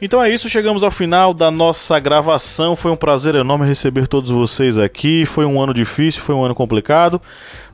[0.02, 2.74] Então é isso, chegamos ao final da nossa gravação.
[2.74, 5.26] Foi um prazer enorme receber todos vocês aqui.
[5.26, 7.20] Foi um ano difícil, foi um ano complicado,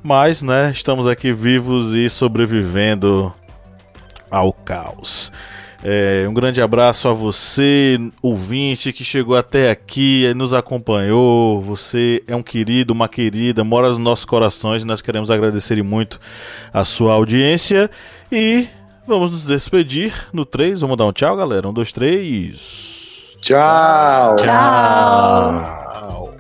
[0.03, 3.33] mas, né, estamos aqui vivos e sobrevivendo
[4.29, 5.31] ao caos.
[5.85, 11.61] É, um grande abraço a você, ouvinte, que chegou até aqui, nos acompanhou.
[11.61, 14.85] Você é um querido, uma querida, mora nos nossos corações.
[14.85, 16.19] Nós queremos agradecer muito
[16.73, 17.89] a sua audiência
[18.33, 18.67] e
[19.07, 20.81] vamos nos despedir no 3.
[20.81, 21.69] Vamos dar um tchau, galera.
[21.69, 23.37] Um, dois, três.
[23.41, 24.37] Tchau.
[24.37, 24.45] Tchau.
[24.45, 26.36] tchau.